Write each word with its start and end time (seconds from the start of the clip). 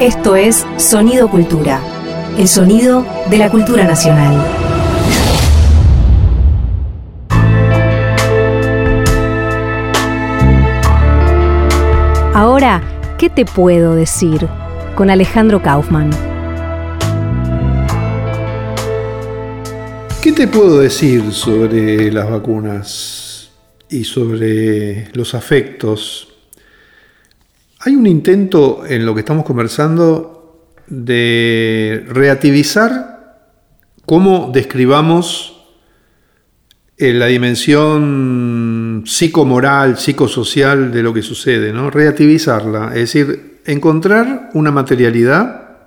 Esto 0.00 0.36
es 0.36 0.64
Sonido 0.76 1.28
Cultura, 1.28 1.80
el 2.38 2.46
sonido 2.46 3.04
de 3.28 3.36
la 3.36 3.50
cultura 3.50 3.82
nacional. 3.82 4.36
Ahora, 12.32 12.80
¿qué 13.18 13.28
te 13.28 13.44
puedo 13.44 13.96
decir? 13.96 14.46
Con 14.94 15.10
Alejandro 15.10 15.60
Kaufman. 15.60 16.10
¿Qué 20.22 20.30
te 20.30 20.46
puedo 20.46 20.78
decir 20.78 21.32
sobre 21.32 22.12
las 22.12 22.30
vacunas 22.30 23.50
y 23.90 24.04
sobre 24.04 25.08
los 25.12 25.34
afectos? 25.34 26.27
Hay 27.88 27.96
un 27.96 28.06
intento 28.06 28.84
en 28.86 29.06
lo 29.06 29.14
que 29.14 29.20
estamos 29.20 29.46
conversando 29.46 30.74
de 30.88 32.04
relativizar 32.06 33.48
cómo 34.04 34.50
describamos 34.52 35.64
eh, 36.98 37.14
la 37.14 37.24
dimensión 37.28 39.04
psicomoral, 39.06 39.96
psicosocial 39.96 40.92
de 40.92 41.02
lo 41.02 41.14
que 41.14 41.22
sucede, 41.22 41.72
¿no? 41.72 41.90
Relativizarla, 41.90 42.88
es 42.88 43.14
decir, 43.14 43.60
encontrar 43.64 44.50
una 44.52 44.70
materialidad 44.70 45.78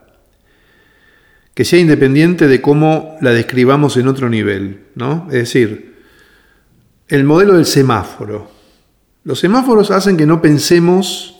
que 1.53 1.65
sea 1.65 1.77
independiente 1.77 2.47
de 2.47 2.61
cómo 2.61 3.15
la 3.21 3.29
describamos 3.29 3.95
en 3.95 4.07
otro 4.07 4.27
nivel, 4.27 4.85
¿no? 4.95 5.27
Es 5.27 5.53
decir, 5.53 5.97
el 7.09 7.25
modelo 7.25 7.53
del 7.53 7.67
semáforo. 7.67 8.49
Los 9.23 9.37
semáforos 9.37 9.91
hacen 9.91 10.17
que 10.17 10.25
no 10.25 10.41
pensemos 10.41 11.37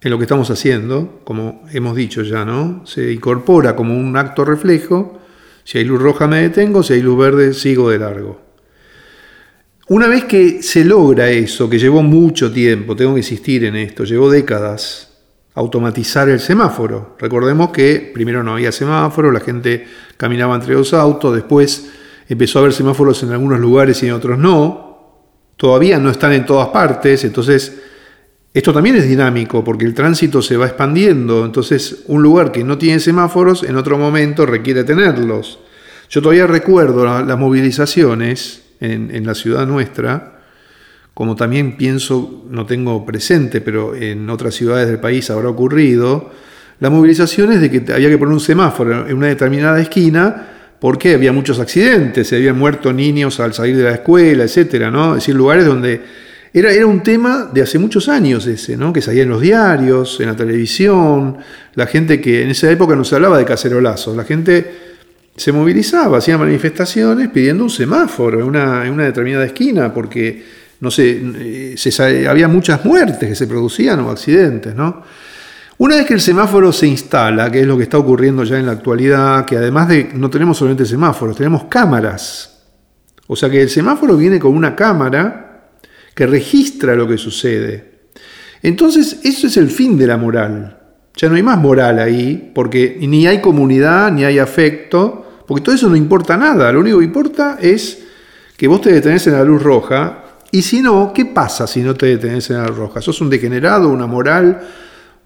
en 0.00 0.10
lo 0.10 0.18
que 0.18 0.24
estamos 0.24 0.50
haciendo, 0.50 1.20
como 1.24 1.64
hemos 1.72 1.96
dicho 1.96 2.22
ya, 2.22 2.44
¿no? 2.44 2.86
Se 2.86 3.12
incorpora 3.12 3.74
como 3.74 3.96
un 3.96 4.16
acto 4.16 4.44
reflejo, 4.44 5.18
si 5.64 5.78
hay 5.78 5.84
luz 5.84 6.00
roja 6.00 6.26
me 6.26 6.42
detengo, 6.42 6.82
si 6.82 6.94
hay 6.94 7.02
luz 7.02 7.18
verde 7.18 7.52
sigo 7.52 7.90
de 7.90 7.98
largo. 7.98 8.40
Una 9.88 10.06
vez 10.06 10.24
que 10.24 10.62
se 10.62 10.84
logra 10.84 11.30
eso, 11.30 11.68
que 11.68 11.78
llevó 11.78 12.02
mucho 12.02 12.52
tiempo, 12.52 12.94
tengo 12.94 13.14
que 13.14 13.20
insistir 13.20 13.64
en 13.64 13.74
esto, 13.74 14.04
llevó 14.04 14.30
décadas, 14.30 15.08
automatizar 15.54 16.28
el 16.28 16.40
semáforo. 16.40 17.16
Recordemos 17.18 17.70
que 17.70 18.10
primero 18.14 18.42
no 18.44 18.52
había 18.52 18.70
semáforo, 18.70 19.32
la 19.32 19.40
gente 19.40 19.86
caminaba 20.16 20.54
entre 20.54 20.74
los 20.74 20.94
autos, 20.94 21.34
después 21.34 21.90
empezó 22.28 22.58
a 22.58 22.62
haber 22.62 22.74
semáforos 22.74 23.22
en 23.22 23.32
algunos 23.32 23.58
lugares 23.58 24.02
y 24.02 24.06
en 24.06 24.12
otros 24.12 24.38
no. 24.38 24.86
Todavía 25.56 25.98
no 25.98 26.10
están 26.10 26.32
en 26.34 26.46
todas 26.46 26.68
partes, 26.68 27.24
entonces 27.24 27.80
esto 28.54 28.72
también 28.72 28.96
es 28.96 29.08
dinámico 29.08 29.62
porque 29.62 29.84
el 29.84 29.94
tránsito 29.94 30.40
se 30.42 30.56
va 30.56 30.66
expandiendo, 30.66 31.44
entonces 31.44 32.04
un 32.06 32.22
lugar 32.22 32.50
que 32.50 32.64
no 32.64 32.78
tiene 32.78 32.98
semáforos 32.98 33.62
en 33.62 33.76
otro 33.76 33.98
momento 33.98 34.46
requiere 34.46 34.84
tenerlos. 34.84 35.58
Yo 36.08 36.22
todavía 36.22 36.46
recuerdo 36.46 37.04
las 37.04 37.38
movilizaciones 37.38 38.62
en, 38.80 39.26
la 39.26 39.34
ciudad 39.34 39.66
nuestra, 39.66 40.40
como 41.12 41.36
también 41.36 41.76
pienso, 41.76 42.44
no 42.48 42.64
tengo 42.64 43.04
presente, 43.04 43.60
pero 43.60 43.94
en 43.94 44.30
otras 44.30 44.54
ciudades 44.54 44.88
del 44.88 45.00
país 45.00 45.28
habrá 45.30 45.50
ocurrido, 45.50 46.30
la 46.80 46.90
movilización 46.90 47.52
es 47.52 47.60
de 47.60 47.70
que 47.70 47.92
había 47.92 48.08
que 48.08 48.16
poner 48.16 48.32
un 48.32 48.40
semáforo 48.40 49.06
en 49.06 49.16
una 49.16 49.26
determinada 49.26 49.80
esquina 49.80 50.48
porque 50.80 51.14
había 51.14 51.32
muchos 51.32 51.58
accidentes, 51.58 52.28
se 52.28 52.36
habían 52.36 52.56
muerto 52.56 52.92
niños 52.92 53.40
al 53.40 53.52
salir 53.52 53.76
de 53.76 53.82
la 53.82 53.94
escuela, 53.94 54.44
etcétera, 54.44 54.90
¿no? 54.90 55.10
Es 55.10 55.22
decir, 55.22 55.34
lugares 55.34 55.66
donde 55.66 56.00
era, 56.52 56.72
era 56.72 56.86
un 56.86 57.02
tema 57.02 57.50
de 57.52 57.62
hace 57.62 57.78
muchos 57.78 58.08
años 58.08 58.46
ese, 58.46 58.76
¿no? 58.76 58.92
Que 58.92 59.02
salía 59.02 59.22
en 59.22 59.28
los 59.28 59.40
diarios, 59.40 60.20
en 60.20 60.26
la 60.26 60.36
televisión, 60.36 61.38
la 61.74 61.86
gente 61.86 62.20
que 62.20 62.42
en 62.42 62.50
esa 62.50 62.70
época 62.70 62.96
no 62.96 63.04
se 63.04 63.14
hablaba 63.14 63.38
de 63.38 63.44
cacerolazos, 63.44 64.16
la 64.16 64.24
gente 64.24 64.88
se 65.36 65.52
movilizaba, 65.52 66.18
hacía 66.18 66.36
manifestaciones 66.36 67.28
pidiendo 67.28 67.64
un 67.64 67.70
semáforo 67.70 68.40
en 68.40 68.46
una, 68.46 68.86
en 68.86 68.92
una 68.92 69.04
determinada 69.04 69.44
esquina, 69.44 69.92
porque 69.92 70.42
no 70.80 70.90
sé, 70.90 71.20
eh, 71.22 72.26
había 72.28 72.48
muchas 72.48 72.84
muertes 72.84 73.28
que 73.28 73.34
se 73.34 73.46
producían 73.46 74.00
o 74.00 74.10
accidentes, 74.10 74.74
¿no? 74.74 75.02
Una 75.78 75.96
vez 75.96 76.06
que 76.06 76.14
el 76.14 76.20
semáforo 76.20 76.72
se 76.72 76.88
instala, 76.88 77.52
que 77.52 77.60
es 77.60 77.66
lo 77.66 77.76
que 77.76 77.84
está 77.84 77.98
ocurriendo 77.98 78.42
ya 78.42 78.58
en 78.58 78.66
la 78.66 78.72
actualidad, 78.72 79.44
que 79.44 79.56
además 79.56 79.88
de 79.88 80.10
no 80.12 80.28
tenemos 80.28 80.58
solamente 80.58 80.84
semáforos, 80.84 81.36
tenemos 81.36 81.64
cámaras. 81.64 82.64
O 83.28 83.36
sea 83.36 83.48
que 83.48 83.62
el 83.62 83.70
semáforo 83.70 84.16
viene 84.16 84.40
con 84.40 84.56
una 84.56 84.74
cámara 84.74 85.47
que 86.18 86.26
registra 86.26 86.96
lo 86.96 87.06
que 87.06 87.16
sucede. 87.16 88.08
Entonces, 88.60 89.20
eso 89.22 89.46
es 89.46 89.56
el 89.56 89.70
fin 89.70 89.96
de 89.96 90.08
la 90.08 90.16
moral. 90.16 90.76
Ya 91.14 91.28
no 91.28 91.36
hay 91.36 91.44
más 91.44 91.58
moral 91.58 92.00
ahí, 92.00 92.50
porque 92.52 92.98
ni 93.00 93.28
hay 93.28 93.40
comunidad, 93.40 94.10
ni 94.10 94.24
hay 94.24 94.40
afecto, 94.40 95.44
porque 95.46 95.62
todo 95.62 95.76
eso 95.76 95.88
no 95.88 95.94
importa 95.94 96.36
nada. 96.36 96.72
Lo 96.72 96.80
único 96.80 96.98
que 96.98 97.04
importa 97.04 97.58
es 97.62 98.02
que 98.56 98.66
vos 98.66 98.80
te 98.80 98.92
detenés 98.92 99.28
en 99.28 99.34
la 99.34 99.44
luz 99.44 99.62
roja 99.62 100.24
y 100.50 100.62
si 100.62 100.82
no, 100.82 101.12
¿qué 101.14 101.24
pasa 101.24 101.68
si 101.68 101.82
no 101.82 101.94
te 101.94 102.06
detenés 102.06 102.50
en 102.50 102.56
la 102.56 102.66
roja? 102.66 103.00
¿Sos 103.00 103.20
un 103.20 103.30
degenerado, 103.30 103.88
una 103.88 104.08
moral, 104.08 104.60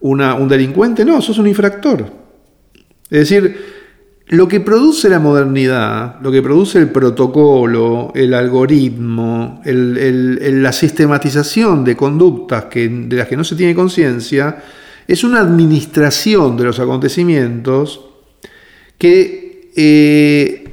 un 0.01 0.47
delincuente? 0.47 1.07
No, 1.07 1.23
sos 1.23 1.39
un 1.39 1.47
infractor. 1.47 2.05
Es 3.09 3.31
decir, 3.31 3.72
lo 4.33 4.49
que 4.49 4.61
produce 4.61 5.11
la 5.11 5.19
modernidad, 5.19 6.19
lo 6.23 6.33
que 6.33 6.41
produce 6.41 6.79
el 6.79 6.89
protocolo, 6.89 8.13
el 8.15 8.33
algoritmo, 8.33 9.61
la 9.63 10.73
sistematización 10.73 11.85
de 11.85 11.95
conductas 11.95 12.65
de 12.73 13.15
las 13.15 13.29
que 13.29 13.37
no 13.37 13.45
se 13.45 13.57
tiene 13.57 13.75
conciencia, 13.75 14.57
es 15.07 15.23
una 15.23 15.41
administración 15.41 16.57
de 16.57 16.65
los 16.65 16.79
acontecimientos 16.81 18.07
que 18.97 19.71
eh, 19.77 20.65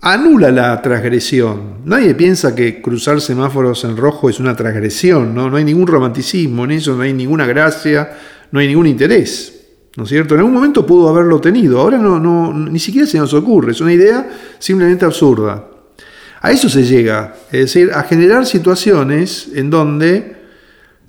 anula 0.00 0.52
la 0.52 0.80
transgresión. 0.80 1.78
Nadie 1.86 2.14
piensa 2.14 2.54
que 2.54 2.80
cruzar 2.80 3.20
semáforos 3.20 3.82
en 3.82 3.96
rojo 3.96 4.30
es 4.30 4.38
una 4.38 4.54
transgresión, 4.54 5.34
¿no? 5.34 5.50
No 5.50 5.56
hay 5.56 5.64
ningún 5.64 5.88
romanticismo 5.88 6.66
en 6.66 6.70
eso, 6.70 6.94
no 6.94 7.02
hay 7.02 7.14
ninguna 7.14 7.46
gracia, 7.46 8.16
no 8.52 8.60
hay 8.60 8.68
ningún 8.68 8.86
interés. 8.86 9.57
¿No 9.96 10.04
es 10.04 10.10
cierto? 10.10 10.34
En 10.34 10.40
algún 10.40 10.54
momento 10.54 10.86
pudo 10.86 11.08
haberlo 11.08 11.40
tenido, 11.40 11.80
ahora 11.80 11.98
no, 11.98 12.20
no, 12.20 12.52
ni 12.52 12.78
siquiera 12.78 13.06
se 13.06 13.18
nos 13.18 13.34
ocurre, 13.34 13.72
es 13.72 13.80
una 13.80 13.92
idea 13.92 14.28
simplemente 14.58 15.04
absurda. 15.04 15.68
A 16.40 16.52
eso 16.52 16.68
se 16.68 16.84
llega, 16.84 17.34
es 17.50 17.60
decir, 17.60 17.90
a 17.92 18.04
generar 18.04 18.46
situaciones 18.46 19.48
en 19.54 19.70
donde 19.70 20.36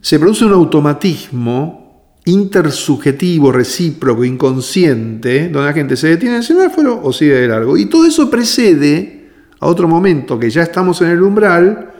se 0.01 0.17
produce 0.17 0.45
un 0.45 0.53
automatismo 0.53 1.79
intersubjetivo, 2.25 3.51
recíproco, 3.51 4.23
inconsciente, 4.23 5.49
donde 5.49 5.67
la 5.67 5.73
gente 5.73 5.95
se 5.95 6.07
detiene 6.07 6.35
en 6.35 6.41
el 6.41 6.47
semáforo 6.47 6.99
o 7.01 7.13
sigue 7.13 7.35
de 7.35 7.47
largo. 7.47 7.77
Y 7.77 7.85
todo 7.85 8.05
eso 8.05 8.29
precede 8.29 9.29
a 9.59 9.67
otro 9.67 9.87
momento 9.87 10.39
que 10.39 10.49
ya 10.49 10.63
estamos 10.63 11.01
en 11.01 11.09
el 11.09 11.21
umbral, 11.21 11.91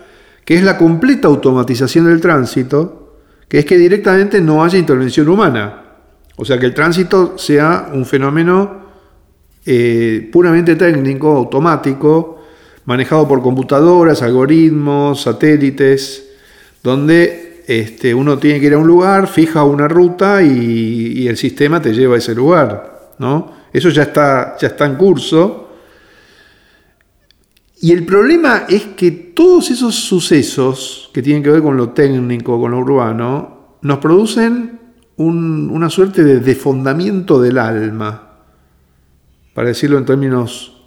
que 0.46 0.56
es 0.56 0.64
la 0.64 0.78
completa 0.78 1.28
automatización 1.28 2.06
del 2.06 2.22
tránsito, 2.22 3.18
que 3.48 3.60
es 3.60 3.66
que 3.66 3.78
directamente 3.78 4.42
no 4.42 4.64
haya 4.64 4.78
intervención 4.78 5.28
humana. 5.30 5.84
O 6.42 6.46
sea, 6.46 6.58
que 6.58 6.68
el 6.68 6.74
tránsito 6.74 7.38
sea 7.38 7.90
un 7.92 8.06
fenómeno 8.06 8.80
eh, 9.66 10.30
puramente 10.32 10.78
técnico, 10.78 11.36
automático, 11.36 12.40
manejado 12.86 13.28
por 13.28 13.42
computadoras, 13.42 14.22
algoritmos, 14.22 15.24
satélites, 15.24 16.30
donde 16.82 17.66
este, 17.68 18.16
uno 18.16 18.38
tiene 18.38 18.62
que 18.62 18.68
ir 18.68 18.74
a 18.74 18.78
un 18.78 18.88
lugar, 18.88 19.28
fija 19.28 19.66
una 19.66 19.90
ruta 19.90 20.42
y, 20.42 21.28
el 21.28 21.36
sistema 21.36 21.82
te 21.82 21.94
lleva 21.94 22.16
a 22.16 22.20
ese 22.20 22.34
lugar. 22.34 23.16
¿no? 23.20 23.52
Eso 23.74 23.90
ya 23.90 24.04
está, 24.04 24.56
ya 24.62 24.70
está 24.70 24.86
en 24.86 24.96
curso. 24.96 25.72
Y 27.82 27.92
el 27.92 28.06
problema 28.06 28.64
es 28.70 28.86
que 28.96 29.12
todos 29.12 29.72
esos 29.72 29.94
sucesos 29.94 31.12
que 31.14 31.22
tienen 31.22 31.44
que 31.44 31.50
ver 31.50 31.62
con 31.62 31.76
lo 31.76 31.90
técnico, 31.90 32.58
con 32.62 32.72
lo 32.72 32.80
urbano, 32.80 33.76
nos 33.82 33.98
producen 33.98 34.80
una 35.20 35.90
suerte 35.90 36.24
de 36.24 36.40
defondamiento 36.40 37.42
del 37.42 37.58
alma, 37.58 38.38
para 39.54 39.68
decirlo 39.68 39.98
en 39.98 40.06
términos 40.06 40.82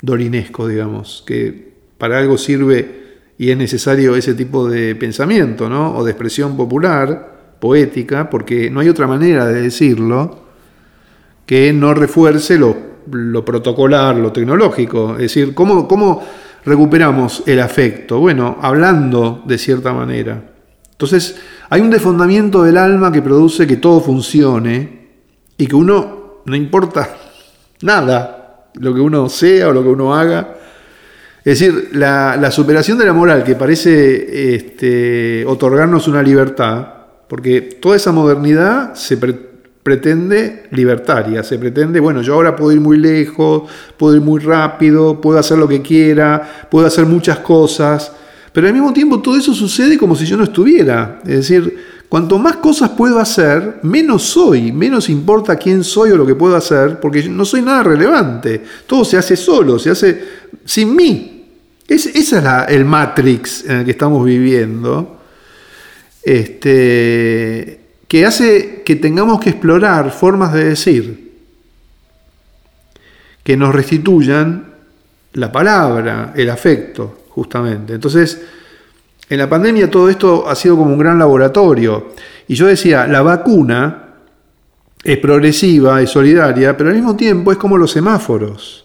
dorinescos, 0.00 0.68
digamos, 0.68 1.24
que 1.26 1.72
para 1.98 2.18
algo 2.18 2.38
sirve 2.38 3.02
y 3.38 3.50
es 3.50 3.56
necesario 3.56 4.14
ese 4.14 4.34
tipo 4.34 4.68
de 4.68 4.94
pensamiento, 4.94 5.68
¿no? 5.68 5.96
O 5.96 6.04
de 6.04 6.12
expresión 6.12 6.56
popular, 6.56 7.56
poética, 7.58 8.30
porque 8.30 8.70
no 8.70 8.80
hay 8.80 8.88
otra 8.88 9.06
manera 9.06 9.46
de 9.46 9.62
decirlo 9.62 10.42
que 11.44 11.72
no 11.72 11.92
refuerce 11.92 12.58
lo, 12.58 13.44
protocolar, 13.44 14.16
lo 14.16 14.30
tecnológico. 14.30 15.14
Es 15.14 15.22
decir, 15.22 15.54
¿cómo, 15.54 15.88
¿cómo 15.88 16.22
recuperamos 16.64 17.42
el 17.46 17.60
afecto? 17.60 18.20
Bueno, 18.20 18.58
hablando 18.60 19.42
de 19.44 19.58
cierta 19.58 19.92
manera. 19.92 20.51
Entonces, 21.02 21.34
hay 21.68 21.80
un 21.80 21.90
defondamiento 21.90 22.62
del 22.62 22.76
alma 22.76 23.10
que 23.10 23.22
produce 23.22 23.66
que 23.66 23.76
todo 23.76 24.00
funcione 24.00 25.08
y 25.58 25.66
que 25.66 25.74
uno, 25.74 26.42
no 26.44 26.54
importa 26.54 27.16
nada, 27.82 28.68
lo 28.74 28.94
que 28.94 29.00
uno 29.00 29.28
sea 29.28 29.68
o 29.68 29.72
lo 29.72 29.82
que 29.82 29.88
uno 29.88 30.14
haga, 30.14 30.54
es 31.44 31.58
decir, 31.58 31.88
la, 31.94 32.50
superación 32.52 32.98
de 32.98 33.04
la 33.04 33.12
moral 33.12 33.42
que 33.42 33.56
parece 33.56 34.54
este, 34.54 35.44
otorgarnos 35.44 36.06
una 36.06 36.22
libertad, 36.22 36.86
porque 37.26 37.62
toda 37.62 37.96
esa 37.96 38.12
modernidad 38.12 38.94
se 38.94 39.16
pretende 39.82 40.68
libertaria, 40.70 41.42
se 41.42 41.58
pretende, 41.58 41.98
bueno, 41.98 42.22
yo 42.22 42.34
ahora 42.34 42.54
puedo 42.54 42.70
ir 42.70 42.80
muy 42.80 42.96
lejos, 42.96 43.64
puedo 43.96 44.14
ir 44.14 44.22
muy 44.22 44.40
rápido, 44.40 45.20
puedo 45.20 45.40
hacer 45.40 45.58
lo 45.58 45.66
que 45.66 45.82
quiera, 45.82 46.68
puedo 46.70 46.86
hacer 46.86 47.06
muchas 47.06 47.40
cosas, 47.40 48.12
pero 48.52 48.66
al 48.66 48.72
mismo 48.74 48.92
tiempo 48.92 49.20
todo 49.20 49.36
eso 49.36 49.54
sucede 49.54 49.96
como 49.96 50.14
si 50.14 50.26
yo 50.26 50.36
no 50.36 50.44
estuviera. 50.44 51.20
Es 51.24 51.48
decir, 51.48 51.76
cuanto 52.08 52.38
más 52.38 52.56
cosas 52.56 52.90
puedo 52.90 53.18
hacer, 53.18 53.78
menos 53.82 54.22
soy, 54.24 54.72
menos 54.72 55.08
importa 55.08 55.56
quién 55.56 55.82
soy 55.82 56.10
o 56.10 56.16
lo 56.16 56.26
que 56.26 56.34
puedo 56.34 56.54
hacer, 56.54 57.00
porque 57.00 57.28
no 57.28 57.44
soy 57.44 57.62
nada 57.62 57.82
relevante. 57.82 58.62
Todo 58.86 59.04
se 59.04 59.16
hace 59.16 59.36
solo, 59.36 59.78
se 59.78 59.90
hace 59.90 60.22
sin 60.64 60.94
mí. 60.94 61.46
Es, 61.88 62.06
ese 62.06 62.38
es 62.38 62.44
el 62.68 62.84
matrix 62.84 63.64
en 63.64 63.78
el 63.78 63.84
que 63.86 63.92
estamos 63.92 64.24
viviendo. 64.24 65.18
Este, 66.22 67.80
que 68.06 68.26
hace 68.26 68.82
que 68.84 68.96
tengamos 68.96 69.40
que 69.40 69.50
explorar 69.50 70.10
formas 70.10 70.52
de 70.52 70.64
decir 70.64 71.32
que 73.42 73.56
nos 73.56 73.74
restituyan 73.74 74.66
la 75.32 75.50
palabra, 75.50 76.32
el 76.36 76.50
afecto, 76.50 77.21
justamente. 77.34 77.94
Entonces, 77.94 78.40
en 79.28 79.38
la 79.38 79.48
pandemia 79.48 79.90
todo 79.90 80.08
esto 80.08 80.48
ha 80.48 80.54
sido 80.54 80.76
como 80.76 80.92
un 80.92 80.98
gran 80.98 81.18
laboratorio. 81.18 82.08
Y 82.48 82.54
yo 82.54 82.66
decía, 82.66 83.06
la 83.06 83.22
vacuna 83.22 84.10
es 85.02 85.18
progresiva, 85.18 86.00
es 86.02 86.10
solidaria, 86.10 86.76
pero 86.76 86.90
al 86.90 86.96
mismo 86.96 87.16
tiempo 87.16 87.50
es 87.50 87.58
como 87.58 87.78
los 87.78 87.90
semáforos. 87.90 88.84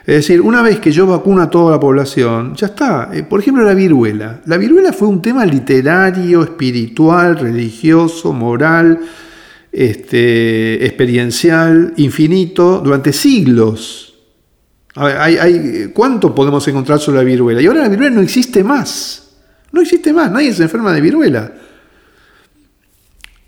Es 0.00 0.14
decir, 0.16 0.40
una 0.40 0.62
vez 0.62 0.80
que 0.80 0.90
yo 0.90 1.06
vacuno 1.06 1.42
a 1.42 1.50
toda 1.50 1.72
la 1.72 1.80
población, 1.80 2.54
ya 2.54 2.68
está. 2.68 3.10
Eh, 3.12 3.24
por 3.24 3.40
ejemplo, 3.40 3.62
la 3.62 3.74
viruela. 3.74 4.40
La 4.46 4.56
viruela 4.56 4.92
fue 4.92 5.06
un 5.06 5.20
tema 5.20 5.44
literario, 5.44 6.42
espiritual, 6.42 7.38
religioso, 7.38 8.32
moral, 8.32 9.00
este, 9.70 10.84
experiencial, 10.86 11.92
infinito, 11.98 12.80
durante 12.82 13.12
siglos. 13.12 14.07
Hay, 14.98 15.92
¿Cuánto 15.94 16.34
podemos 16.34 16.66
encontrar 16.66 16.98
sobre 16.98 17.18
la 17.18 17.24
viruela? 17.24 17.62
Y 17.62 17.66
ahora 17.66 17.82
la 17.82 17.88
viruela 17.88 18.16
no 18.16 18.20
existe 18.20 18.64
más. 18.64 19.30
No 19.70 19.80
existe 19.80 20.12
más, 20.12 20.30
nadie 20.30 20.52
se 20.52 20.64
enferma 20.64 20.92
de 20.92 21.00
viruela. 21.00 21.52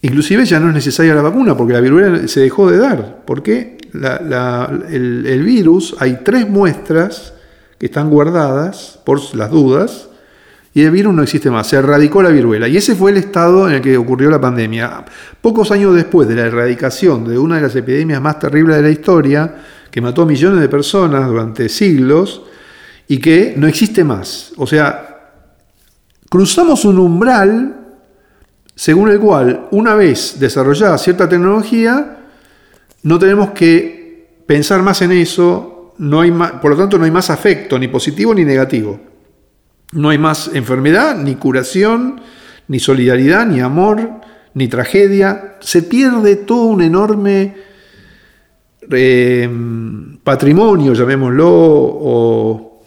Inclusive 0.03 0.45
ya 0.45 0.61
no 0.61 0.69
es 0.69 0.75
necesaria 0.75 1.15
la 1.15 1.23
vacuna 1.23 1.57
porque 1.57 1.73
la 1.73 1.81
viruela 1.81 2.29
se 2.29 2.41
dejó 2.41 2.71
de 2.71 2.79
dar. 2.79 3.25
¿Por 3.25 3.43
qué? 3.43 3.79
el, 3.93 5.43
virus, 5.45 5.97
hay 5.99 6.21
tres 6.25 6.49
muestras 6.49 7.35
que 7.79 7.87
están 7.87 8.11
guardadas 8.11 8.99
por 9.05 9.21
las 9.35 9.51
dudas, 9.51 10.09
y 10.73 10.83
el 10.83 10.93
virus 10.93 11.13
no 11.13 11.23
existe 11.23 11.51
más, 11.51 11.67
se 11.67 11.77
erradicó 11.77 12.23
la 12.23 12.29
viruela. 12.29 12.69
Y 12.69 12.77
ese 12.77 12.95
fue 12.95 13.11
el 13.11 13.17
estado 13.17 13.69
en 13.69 13.77
el 13.77 13.81
que 13.81 13.97
ocurrió 13.97 14.31
la 14.31 14.41
pandemia. 14.41 15.05
Pocos 15.41 15.73
años 15.73 15.95
después 15.95 16.29
de 16.29 16.37
la 16.37 16.43
erradicación 16.43 17.25
de 17.27 17.37
una 17.39 17.57
de 17.57 17.63
las 17.63 17.75
epidemias 17.75 18.21
más 18.21 18.39
terribles 18.39 18.77
de 18.77 18.83
la 18.83 18.91
historia, 18.91 19.55
que 19.91 20.01
mató 20.01 20.23
a 20.23 20.27
millones 20.27 20.61
de 20.61 20.69
personas 20.69 21.27
durante 21.27 21.69
siglos, 21.69 22.43
y 23.09 23.19
que 23.19 23.55
no 23.57 23.67
existe 23.67 24.05
más. 24.05 24.53
O 24.57 24.67
sea, 24.67 25.33
cruzamos 26.29 26.85
un 26.85 26.99
umbral 26.99 27.81
según 28.81 29.11
el 29.11 29.21
cual, 29.21 29.69
una 29.73 29.95
vez 29.95 30.41
desarrollada 30.41 30.97
cierta 30.97 31.29
tecnología, 31.29 32.17
no 33.03 33.19
tenemos 33.19 33.51
que 33.51 34.41
pensar 34.47 34.83
más 34.83 35.03
en 35.03 35.13
eso, 35.13 35.93
no 35.99 36.23
hay 36.23 36.31
por 36.31 36.71
lo 36.71 36.79
tanto 36.79 36.97
no 36.97 37.05
hay 37.05 37.11
más 37.11 37.29
afecto, 37.29 37.79
ni 37.79 37.89
positivo 37.89 38.35
ni 38.35 38.43
negativo. 38.43 38.99
No 39.93 40.09
hay 40.09 40.17
más 40.17 40.53
enfermedad, 40.55 41.15
ni 41.15 41.35
curación, 41.35 42.23
ni 42.69 42.81
solidaridad, 42.81 43.45
ni 43.45 43.61
amor, 43.61 44.23
ni 44.55 44.67
tragedia. 44.67 45.57
Se 45.61 45.83
pierde 45.83 46.37
todo 46.37 46.65
un 46.65 46.81
enorme 46.81 47.57
em, 48.93 50.19
patrimonio, 50.19 50.93
llamémoslo, 50.95 51.49
o, 51.49 52.83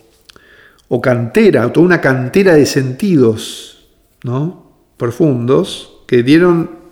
o, 0.87 1.01
cantera, 1.01 1.71
toda 1.71 1.85
una 1.85 2.01
cantera 2.01 2.55
de 2.55 2.65
sentidos 2.65 3.87
¿no? 4.23 4.63
profundos 4.97 6.01
que 6.07 6.23
dieron 6.23 6.83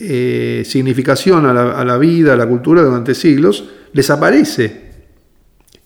eh, 0.00 0.62
significación 0.64 1.44
a 1.46 1.52
la, 1.84 1.98
vida, 1.98 2.34
a 2.34 2.36
la 2.36 2.46
cultura 2.46 2.82
durante 2.82 3.14
siglos, 3.14 3.64
desaparece. 3.92 4.88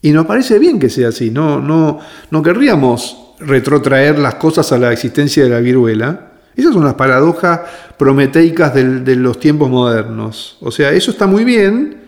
Y 0.02 0.10
nos 0.10 0.26
parece 0.26 0.58
bien 0.58 0.78
que 0.78 0.90
sea 0.90 1.08
así, 1.08 1.30
no, 1.30 1.60
no, 1.60 1.98
no 2.30 2.42
querríamos 2.42 3.34
retrotraer 3.40 4.18
las 4.18 4.34
cosas 4.34 4.70
a 4.72 4.78
la 4.78 4.92
existencia 4.92 5.44
de 5.44 5.50
la 5.50 5.60
viruela. 5.60 6.32
Esas 6.54 6.74
son 6.74 6.84
las 6.84 6.94
paradojas 6.94 7.60
prometeicas 7.98 8.74
de 8.74 9.16
los 9.16 9.40
tiempos 9.40 9.70
modernos. 9.70 10.58
O 10.60 10.70
sea, 10.70 10.92
eso 10.92 11.10
está 11.10 11.26
muy 11.26 11.44
bien, 11.44 12.01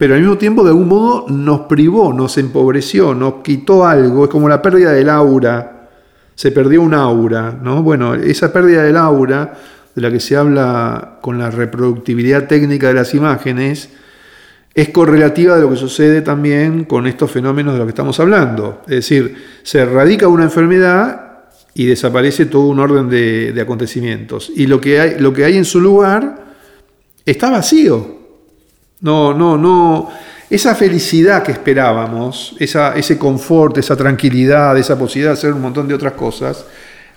pero 0.00 0.14
al 0.14 0.20
mismo 0.20 0.38
tiempo 0.38 0.64
de 0.64 0.70
algún 0.70 0.88
modo 0.88 1.26
nos 1.28 1.60
privó, 1.66 2.14
nos 2.14 2.38
empobreció, 2.38 3.14
nos 3.14 3.42
quitó 3.42 3.84
algo, 3.84 4.24
es 4.24 4.30
como 4.30 4.48
la 4.48 4.62
pérdida 4.62 4.92
del 4.92 5.10
aura, 5.10 5.90
se 6.34 6.50
perdió 6.52 6.80
un 6.80 6.94
aura, 6.94 7.54
¿no? 7.62 7.82
Bueno, 7.82 8.14
esa 8.14 8.50
pérdida 8.50 8.82
del 8.82 8.96
aura 8.96 9.52
de 9.94 10.00
la 10.00 10.10
que 10.10 10.18
se 10.18 10.38
habla 10.38 11.18
con 11.20 11.38
la 11.38 11.50
reproductibilidad 11.50 12.46
técnica 12.48 12.88
de 12.88 12.94
las 12.94 13.12
imágenes, 13.12 13.90
es 14.72 14.88
correlativa 14.88 15.56
de 15.56 15.60
lo 15.60 15.68
que 15.68 15.76
sucede 15.76 16.22
también 16.22 16.84
con 16.84 17.06
estos 17.06 17.30
fenómenos 17.30 17.74
de 17.74 17.80
los 17.80 17.86
que 17.86 17.90
estamos 17.90 18.18
hablando. 18.20 18.80
Es 18.84 18.94
decir, 19.06 19.36
se 19.62 19.80
erradica 19.80 20.28
una 20.28 20.44
enfermedad 20.44 21.42
y 21.74 21.84
desaparece 21.84 22.46
todo 22.46 22.68
un 22.68 22.78
orden 22.78 23.10
de, 23.10 23.60
acontecimientos. 23.60 24.50
Y 24.56 24.66
lo 24.66 24.80
que, 24.80 24.98
hay, 24.98 25.18
lo 25.18 25.34
que 25.34 25.44
hay 25.44 25.58
en 25.58 25.66
su 25.66 25.78
lugar 25.78 26.42
está 27.26 27.50
vacío. 27.50 28.19
No, 29.00 29.32
no, 29.32 29.56
no. 29.56 30.08
Esa 30.50 30.74
felicidad 30.74 31.42
que 31.42 31.52
esperábamos, 31.52 32.56
esa, 32.58 32.94
ese 32.96 33.16
confort, 33.16 33.78
esa 33.78 33.96
tranquilidad, 33.96 34.76
esa 34.76 34.98
posibilidad 34.98 35.30
de 35.30 35.38
hacer 35.38 35.52
un 35.52 35.62
montón 35.62 35.88
de 35.88 35.94
otras 35.94 36.14
cosas, 36.14 36.66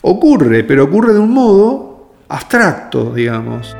ocurre, 0.01 0.63
pero 0.63 0.83
ocurre 0.83 1.13
de 1.13 1.19
un 1.19 1.31
modo 1.31 2.11
abstracto, 2.29 3.11
digamos. 3.13 3.75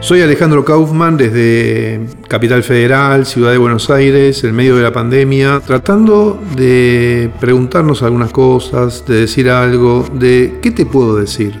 Soy 0.00 0.20
Alejandro 0.20 0.64
Kaufman 0.64 1.16
desde 1.16 2.06
Capital 2.28 2.62
Federal, 2.62 3.24
Ciudad 3.26 3.50
de 3.52 3.58
Buenos 3.58 3.88
Aires, 3.90 4.44
en 4.44 4.54
medio 4.54 4.76
de 4.76 4.82
la 4.82 4.92
pandemia, 4.92 5.60
tratando 5.66 6.38
de 6.56 7.30
preguntarnos 7.40 8.02
algunas 8.02 8.30
cosas, 8.30 9.04
de 9.06 9.22
decir 9.22 9.48
algo, 9.48 10.06
de 10.12 10.58
qué 10.60 10.70
te 10.70 10.84
puedo 10.84 11.16
decir. 11.16 11.58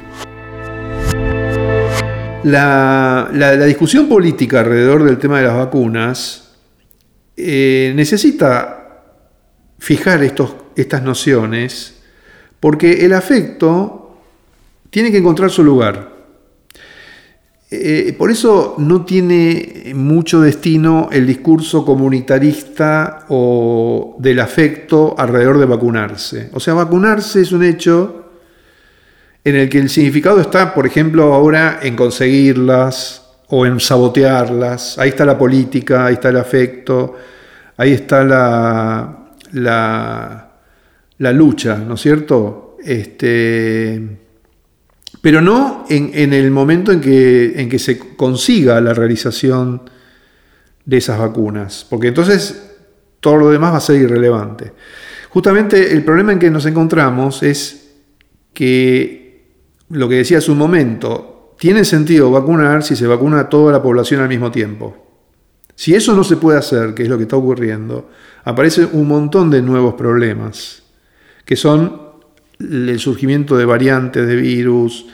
La, 2.44 3.66
discusión 3.66 4.08
política 4.08 4.60
alrededor 4.60 5.02
del 5.04 5.18
tema 5.18 5.38
de 5.38 5.46
las 5.46 5.56
vacunas 5.56 6.52
eh, 7.36 7.92
necesita 7.96 9.02
fijar 9.78 10.22
estos, 10.22 10.54
estas 10.76 11.02
nociones 11.02 12.02
porque 12.60 13.04
el 13.04 13.12
afecto 13.12 14.16
tiene 14.90 15.10
que 15.10 15.18
encontrar 15.18 15.50
su 15.50 15.64
lugar. 15.64 16.12
Eh, 17.70 18.14
por 18.16 18.30
eso 18.30 18.76
no 18.78 19.04
tiene 19.04 19.92
mucho 19.94 20.40
destino 20.40 21.08
el 21.10 21.26
discurso 21.26 21.84
comunitarista 21.84 23.26
o 23.28 24.16
del 24.18 24.38
afecto 24.40 25.14
alrededor 25.18 25.58
de 25.58 25.66
vacunarse. 25.66 26.50
O 26.52 26.60
sea, 26.60 26.74
vacunarse 26.74 27.40
es 27.40 27.52
un 27.52 27.64
hecho 27.64 28.23
en 29.44 29.56
el 29.56 29.68
que 29.68 29.78
el 29.78 29.90
significado 29.90 30.40
está, 30.40 30.72
por 30.74 30.86
ejemplo, 30.86 31.34
ahora 31.34 31.80
en 31.82 31.94
conseguirlas 31.94 33.22
o 33.48 33.66
en 33.66 33.78
sabotearlas. 33.78 34.98
Ahí 34.98 35.10
está 35.10 35.26
la 35.26 35.36
política, 35.36 36.06
ahí 36.06 36.14
está 36.14 36.30
el 36.30 36.38
afecto, 36.38 37.14
ahí 37.76 37.92
está 37.92 38.24
la, 38.24 39.28
la, 41.18 41.32
lucha, 41.32 41.76
¿no 41.76 41.94
es 41.94 42.00
cierto? 42.00 42.78
Este, 42.82 44.00
pero 45.20 45.42
no 45.42 45.84
en, 45.90 46.32
el 46.32 46.50
momento 46.50 46.90
en 46.90 47.00
que, 47.00 47.60
en 47.60 47.68
que 47.68 47.78
se 47.78 47.98
consiga 47.98 48.80
la 48.80 48.94
realización 48.94 49.82
de 50.86 50.96
esas 50.96 51.18
vacunas, 51.18 51.86
porque 51.88 52.08
entonces 52.08 52.70
todo 53.20 53.36
lo 53.36 53.50
demás 53.50 53.74
va 53.74 53.78
a 53.78 53.80
ser 53.80 53.96
irrelevante. 53.96 54.72
Justamente 55.30 55.92
el 55.92 56.02
problema 56.04 56.32
en 56.32 56.38
que 56.38 56.50
nos 56.50 56.64
encontramos 56.66 57.42
es 57.42 57.90
que 58.52 59.23
lo 59.90 60.08
que 60.08 60.16
decía 60.16 60.38
hace 60.38 60.50
un 60.50 60.58
momento, 60.58 61.54
tiene 61.58 61.84
sentido 61.84 62.30
vacunar 62.30 62.82
si 62.82 62.96
se 62.96 63.06
vacuna 63.06 63.40
a 63.40 63.48
toda 63.48 63.72
la 63.72 63.82
población 63.82 64.20
al 64.20 64.28
mismo 64.28 64.50
tiempo. 64.50 64.96
Si 65.74 65.94
eso 65.94 66.14
no 66.14 66.24
se 66.24 66.36
puede 66.36 66.58
hacer, 66.58 66.94
que 66.94 67.02
es 67.02 67.08
lo 67.08 67.16
que 67.16 67.24
está 67.24 67.36
ocurriendo, 67.36 68.10
aparece 68.44 68.84
un 68.84 69.08
montón 69.08 69.50
de 69.50 69.62
nuevos 69.62 69.94
problemas, 69.94 70.82
que 71.44 71.56
son 71.56 72.00
el 72.58 72.98
surgimiento 72.98 73.56
de 73.56 73.64
variantes 73.64 74.26
de 74.26 74.36
virus, 74.36 75.06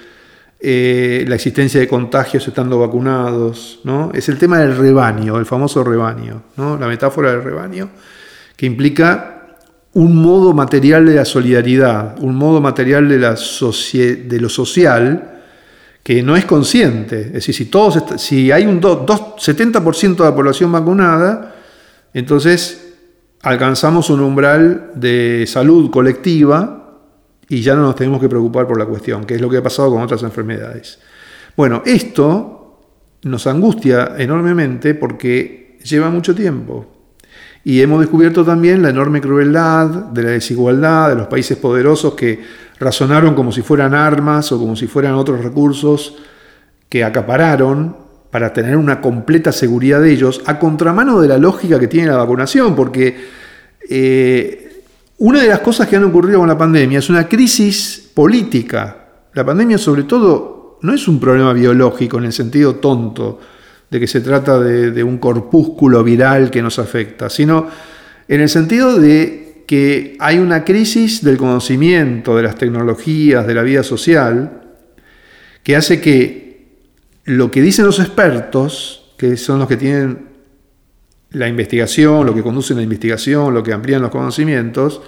eh, 0.60 1.24
la 1.26 1.36
existencia 1.36 1.80
de 1.80 1.88
contagios 1.88 2.46
estando 2.46 2.78
vacunados, 2.78 3.80
¿no? 3.84 4.10
Es 4.12 4.28
el 4.28 4.36
tema 4.36 4.58
del 4.58 4.76
rebaño, 4.76 5.38
el 5.38 5.46
famoso 5.46 5.82
rebaño, 5.82 6.42
¿no? 6.56 6.76
La 6.76 6.86
metáfora 6.86 7.30
del 7.30 7.42
rebaño, 7.42 7.88
que 8.56 8.66
implica 8.66 9.39
un 9.92 10.16
modo 10.16 10.52
material 10.52 11.06
de 11.06 11.16
la 11.16 11.24
solidaridad, 11.24 12.16
un 12.20 12.36
modo 12.36 12.60
material 12.60 13.08
de, 13.08 14.40
lo 14.40 14.48
social, 14.48 15.42
que 16.02 16.22
no 16.22 16.36
es 16.36 16.44
consciente. 16.44 17.20
Es 17.22 17.32
decir, 17.32 17.54
si, 17.54 17.64
todos 17.66 18.20
si 18.20 18.52
hay 18.52 18.66
un 18.66 18.80
70% 18.80 20.16
de 20.16 20.24
la 20.24 20.34
población 20.34 20.70
vacunada, 20.70 21.56
entonces 22.14 22.94
alcanzamos 23.42 24.10
un 24.10 24.20
umbral 24.20 24.92
de 24.94 25.44
salud 25.46 25.90
colectiva 25.90 27.00
y 27.48 27.62
ya 27.62 27.74
no 27.74 27.82
nos 27.82 27.96
tenemos 27.96 28.20
que 28.20 28.28
preocupar 28.28 28.68
por 28.68 28.78
la 28.78 28.86
cuestión, 28.86 29.24
que 29.24 29.34
es 29.34 29.40
lo 29.40 29.50
que 29.50 29.56
ha 29.56 29.62
pasado 29.62 29.90
con 29.90 30.02
otras 30.02 30.22
enfermedades. 30.22 31.00
Bueno, 31.56 31.82
esto 31.84 32.78
nos 33.22 33.46
angustia 33.48 34.14
enormemente 34.18 34.94
porque 34.94 35.78
lleva 35.82 36.10
mucho 36.10 36.32
tiempo. 36.32 36.99
Y 37.62 37.80
hemos 37.80 38.00
descubierto 38.00 38.44
también 38.44 38.82
la 38.82 38.90
enorme 38.90 39.20
crueldad 39.20 39.86
de 39.86 40.22
la 40.22 40.30
desigualdad 40.30 41.10
de 41.10 41.16
los 41.16 41.26
países 41.26 41.58
poderosos 41.58 42.14
que 42.14 42.40
razonaron 42.78 43.34
como 43.34 43.52
si 43.52 43.60
fueran 43.62 43.94
armas 43.94 44.50
o 44.52 44.58
como 44.58 44.74
si 44.76 44.86
fueran 44.86 45.14
otros 45.14 45.42
recursos 45.42 46.16
que 46.88 47.04
acapararon 47.04 47.96
para 48.30 48.52
tener 48.52 48.76
una 48.76 49.00
completa 49.00 49.52
seguridad 49.52 50.00
de 50.00 50.12
ellos, 50.12 50.40
a 50.46 50.58
contramano 50.58 51.20
de 51.20 51.28
la 51.28 51.36
lógica 51.36 51.78
que 51.78 51.88
tiene 51.88 52.08
la 52.08 52.16
vacunación, 52.16 52.74
porque 52.76 53.16
eh, 53.88 54.84
una 55.18 55.42
de 55.42 55.48
las 55.48 55.60
cosas 55.60 55.88
que 55.88 55.96
han 55.96 56.04
ocurrido 56.04 56.38
con 56.38 56.48
la 56.48 56.56
pandemia 56.56 57.00
es 57.00 57.10
una 57.10 57.28
crisis 57.28 58.10
política. 58.14 58.96
La 59.34 59.44
pandemia 59.44 59.78
sobre 59.78 60.04
todo 60.04 60.78
no 60.82 60.94
es 60.94 61.06
un 61.08 61.20
problema 61.20 61.52
biológico 61.52 62.18
en 62.18 62.24
el 62.24 62.32
sentido 62.32 62.76
tonto 62.76 63.40
de 63.90 63.98
que 63.98 64.06
se 64.06 64.20
trata 64.20 64.60
de, 64.60 65.02
un 65.02 65.18
corpúsculo 65.18 66.04
viral 66.04 66.50
que 66.50 66.62
nos 66.62 66.78
afecta, 66.78 67.28
sino 67.28 67.68
en 68.28 68.40
el 68.40 68.48
sentido 68.48 68.98
de 68.98 69.64
que 69.66 70.16
hay 70.20 70.38
una 70.38 70.64
crisis 70.64 71.24
del 71.24 71.36
conocimiento, 71.36 72.36
de 72.36 72.44
las 72.44 72.56
tecnologías, 72.56 73.46
de 73.46 73.54
la 73.54 73.62
vida 73.62 73.82
social, 73.82 74.62
que 75.62 75.76
hace 75.76 76.00
que 76.00 76.66
lo 77.24 77.50
que 77.50 77.62
dicen 77.62 77.84
los 77.84 77.98
expertos, 77.98 79.12
que 79.18 79.36
son 79.36 79.58
los 79.58 79.68
que 79.68 79.76
tienen 79.76 80.30
la 81.32 81.48
investigación, 81.48 82.26
lo 82.26 82.34
que 82.34 82.42
conducen 82.42 82.76
la 82.76 82.82
investigación, 82.82 83.52
lo 83.52 83.62
que 83.62 83.72
amplían 83.72 84.02
los 84.02 84.10
conocimientos, 84.10 85.02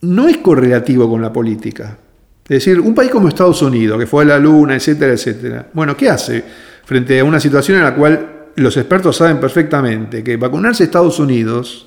no 0.00 0.28
es 0.28 0.38
correlativo 0.38 1.08
con 1.08 1.20
la 1.22 1.32
política. 1.32 1.98
Es 2.44 2.64
decir, 2.64 2.80
un 2.80 2.94
país 2.94 3.10
como 3.10 3.28
Estados 3.28 3.62
Unidos, 3.62 3.98
que 3.98 4.06
fue 4.06 4.24
a 4.24 4.26
la 4.26 4.38
luna, 4.38 4.74
etcétera, 4.74 5.14
etcétera, 5.14 5.70
bueno, 5.72 5.96
¿qué 5.96 6.10
hace 6.10 6.44
frente 6.84 7.18
a 7.18 7.24
una 7.24 7.40
situación 7.40 7.78
en 7.78 7.84
la 7.84 7.94
cual 7.94 8.30
los 8.56 8.76
expertos 8.76 9.16
saben 9.16 9.40
perfectamente 9.40 10.22
que 10.22 10.36
vacunarse 10.36 10.82
a 10.82 10.86
Estados 10.86 11.18
Unidos 11.18 11.86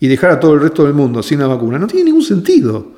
y 0.00 0.06
dejar 0.06 0.32
a 0.32 0.40
todo 0.40 0.54
el 0.54 0.60
resto 0.60 0.84
del 0.84 0.94
mundo 0.94 1.22
sin 1.22 1.40
la 1.40 1.46
vacuna. 1.46 1.78
No 1.78 1.86
tiene 1.86 2.06
ningún 2.06 2.22
sentido. 2.22 2.92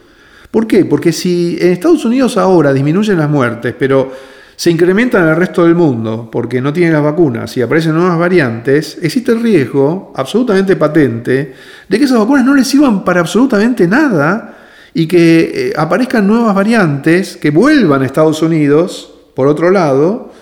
¿Por 0.50 0.66
qué? 0.66 0.84
Porque 0.84 1.12
si 1.12 1.56
en 1.60 1.72
Estados 1.72 2.04
Unidos 2.04 2.36
ahora 2.36 2.72
disminuyen 2.72 3.18
las 3.18 3.28
muertes, 3.28 3.74
pero 3.78 4.12
se 4.56 4.70
incrementan 4.70 5.24
en 5.24 5.28
el 5.30 5.36
resto 5.36 5.64
del 5.64 5.74
mundo 5.74 6.30
porque 6.32 6.62
no 6.62 6.72
tienen 6.72 6.94
las 6.94 7.02
vacunas 7.02 7.54
y 7.56 7.62
aparecen 7.62 7.94
nuevas 7.94 8.18
variantes, 8.18 8.98
existe 9.02 9.32
el 9.32 9.42
riesgo 9.42 10.12
absolutamente 10.16 10.76
patente 10.76 11.54
de 11.88 11.98
que 11.98 12.04
esas 12.04 12.18
vacunas 12.18 12.44
no 12.44 12.54
les 12.54 12.66
sirvan 12.66 13.04
para 13.04 13.20
absolutamente 13.20 13.86
nada 13.86 14.56
y 14.94 15.06
que 15.06 15.52
eh, 15.54 15.72
aparezcan 15.76 16.26
nuevas 16.26 16.54
variantes 16.54 17.36
que 17.36 17.50
vuelvan 17.50 18.00
a 18.00 18.06
Estados 18.06 18.40
Unidos, 18.40 19.12
por 19.34 19.46
otro 19.46 19.70
lado, 19.70 20.32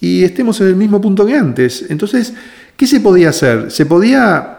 y 0.00 0.24
estemos 0.24 0.60
en 0.60 0.68
el 0.68 0.76
mismo 0.76 1.00
punto 1.00 1.26
que 1.26 1.34
antes. 1.34 1.86
Entonces, 1.88 2.32
¿qué 2.76 2.86
se 2.86 3.00
podía 3.00 3.30
hacer? 3.30 3.70
Se 3.70 3.86
podía 3.86 4.58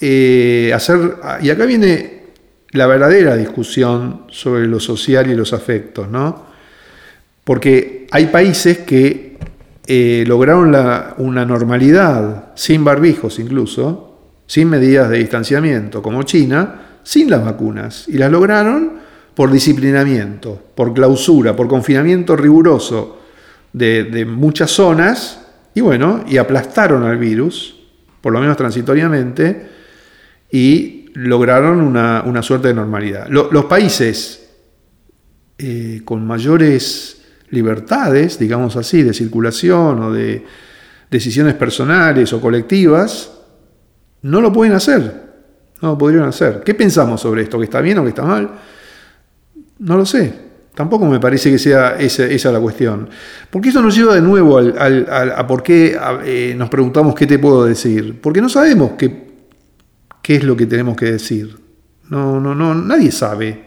eh, 0.00 0.72
hacer, 0.74 1.16
y 1.42 1.50
acá 1.50 1.64
viene 1.64 2.20
la 2.72 2.86
verdadera 2.86 3.36
discusión 3.36 4.22
sobre 4.30 4.66
lo 4.66 4.80
social 4.80 5.30
y 5.30 5.34
los 5.34 5.52
afectos, 5.52 6.08
¿no? 6.08 6.50
Porque 7.44 8.06
hay 8.10 8.26
países 8.26 8.78
que 8.78 9.38
eh, 9.86 10.24
lograron 10.26 10.68
una 11.18 11.44
normalidad 11.44 12.52
sin 12.54 12.84
barbijos 12.84 13.38
incluso, 13.38 14.18
sin 14.46 14.68
medidas 14.68 15.10
de 15.10 15.18
distanciamiento, 15.18 16.02
como 16.02 16.22
China, 16.22 16.98
sin 17.02 17.30
las 17.30 17.44
vacunas, 17.44 18.04
y 18.08 18.18
las 18.18 18.30
lograron 18.30 19.00
por 19.34 19.50
disciplinamiento, 19.50 20.60
por 20.74 20.92
clausura, 20.92 21.56
por 21.56 21.66
confinamiento 21.66 22.36
riguroso 22.36 23.19
de, 23.72 24.24
muchas 24.26 24.70
zonas, 24.70 25.46
y 25.74 25.80
bueno, 25.80 26.24
y 26.26 26.36
aplastaron 26.36 27.04
al 27.04 27.18
virus, 27.18 27.76
por 28.20 28.32
lo 28.32 28.40
menos 28.40 28.56
transitoriamente, 28.56 29.68
y 30.50 31.06
lograron 31.14 31.80
una, 31.80 32.42
suerte 32.42 32.68
de 32.68 32.74
normalidad. 32.74 33.28
los 33.28 33.64
países 33.66 34.50
eh, 35.58 36.02
con 36.04 36.26
mayores 36.26 37.22
libertades, 37.50 38.38
digamos 38.38 38.76
así, 38.76 39.02
de 39.02 39.12
circulación 39.12 40.02
o 40.02 40.12
de 40.12 40.44
decisiones 41.10 41.54
personales 41.54 42.32
o 42.32 42.40
colectivas, 42.40 43.32
no 44.22 44.40
lo 44.40 44.52
pueden 44.52 44.74
hacer. 44.74 45.30
No 45.82 45.90
lo 45.90 45.98
podrían 45.98 46.24
hacer. 46.24 46.62
¿Qué 46.64 46.74
pensamos 46.74 47.20
sobre 47.20 47.42
esto? 47.42 47.58
¿Que 47.58 47.64
está 47.64 47.80
bien 47.80 47.98
o 47.98 48.02
que 48.02 48.10
está 48.10 48.22
mal? 48.22 48.50
No 49.78 49.96
lo 49.96 50.04
sé. 50.04 50.49
Tampoco 50.80 51.04
me 51.04 51.20
parece 51.20 51.50
que 51.50 51.58
sea 51.58 51.96
esa, 51.98 52.50
la 52.50 52.58
cuestión. 52.58 53.10
Porque 53.50 53.68
esto 53.68 53.82
nos 53.82 53.94
lleva 53.94 54.14
de 54.14 54.22
nuevo 54.22 54.58
a 54.58 55.46
por 55.46 55.62
qué 55.62 55.94
eh, 56.24 56.54
nos 56.56 56.70
preguntamos 56.70 57.14
qué 57.14 57.26
te 57.26 57.38
puedo 57.38 57.66
decir. 57.66 58.18
Porque 58.18 58.40
no 58.40 58.48
sabemos 58.48 58.92
qué, 58.96 59.26
es 60.26 60.42
lo 60.42 60.56
que 60.56 60.64
tenemos 60.64 60.96
que 60.96 61.12
decir. 61.12 61.54
No, 62.08 62.40
no, 62.40 62.54
no, 62.54 62.74
nadie 62.74 63.12
sabe. 63.12 63.62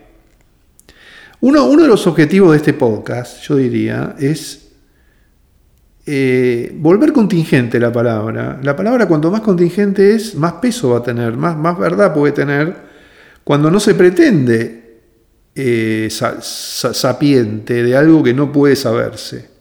Uno, 1.42 1.70
de 1.76 1.88
los 1.88 2.08
objetivos 2.08 2.50
de 2.50 2.58
este 2.58 2.74
podcast, 2.74 3.44
yo 3.44 3.58
diría, 3.58 4.16
es 4.18 4.72
eh, 6.08 6.76
volver 6.76 7.14
contingente 7.14 7.80
la 7.80 7.92
palabra. 7.92 8.60
La 8.64 8.76
palabra 8.76 9.08
cuanto 9.08 9.30
más 9.30 9.42
contingente 9.42 10.16
es, 10.16 10.34
más 10.34 10.54
peso 10.54 10.90
va 10.90 10.98
a 10.98 11.04
tener, 11.04 11.38
más 11.38 11.78
verdad 11.78 12.12
puede 12.12 12.34
tener, 12.34 12.76
cuando 13.44 13.70
no 13.70 13.80
se 13.80 13.94
pretende 13.94 14.83
eh, 15.56 16.10
sapiente 16.10 17.84
de 17.84 17.96
algo 17.96 18.24
que 18.24 18.34
no 18.34 18.52
puede 18.52 18.76
saberse. 18.76 19.54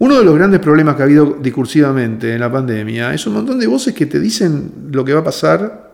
Uno 0.00 0.16
de 0.16 0.24
los 0.24 0.34
grandes 0.36 0.60
problemas 0.60 0.94
que 0.94 1.02
ha 1.02 1.06
habido 1.06 1.38
discursivamente 1.42 2.32
en 2.32 2.40
la 2.40 2.52
pandemia 2.52 3.12
es 3.12 3.26
un 3.26 3.34
montón 3.34 3.58
de 3.58 3.66
voces 3.66 3.94
que 3.94 4.06
te 4.06 4.20
dicen 4.20 4.70
lo 4.92 5.04
que 5.04 5.12
va 5.12 5.20
a 5.20 5.24
pasar 5.24 5.88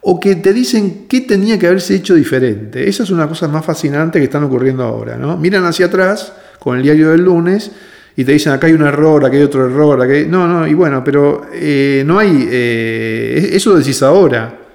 o 0.00 0.18
que 0.18 0.36
te 0.36 0.52
dicen 0.52 1.06
qué 1.08 1.20
tenía 1.20 1.58
que 1.58 1.68
haberse 1.68 1.94
hecho 1.94 2.14
diferente. 2.14 2.88
Esa 2.88 3.04
es 3.04 3.10
una 3.10 3.28
cosa 3.28 3.46
más 3.46 3.64
fascinante 3.64 4.18
que 4.18 4.24
están 4.24 4.42
ocurriendo 4.42 4.82
ahora. 4.82 5.16
¿no? 5.16 5.36
Miran 5.36 5.64
hacia 5.64 5.86
atrás 5.86 6.32
con 6.58 6.76
el 6.76 6.82
diario 6.82 7.10
del 7.10 7.22
lunes 7.22 7.70
y 8.16 8.24
te 8.24 8.32
dicen 8.32 8.52
acá 8.52 8.66
hay 8.66 8.72
un 8.72 8.82
error, 8.82 9.24
acá 9.24 9.36
hay 9.36 9.44
otro 9.44 9.66
error, 9.66 10.04
No, 10.26 10.48
no, 10.48 10.66
y 10.66 10.74
bueno, 10.74 11.04
pero 11.04 11.46
eh, 11.52 12.02
no 12.04 12.18
hay... 12.18 12.48
Eh, 12.50 13.50
eso 13.52 13.76
decís 13.76 14.02
ahora. 14.02 14.67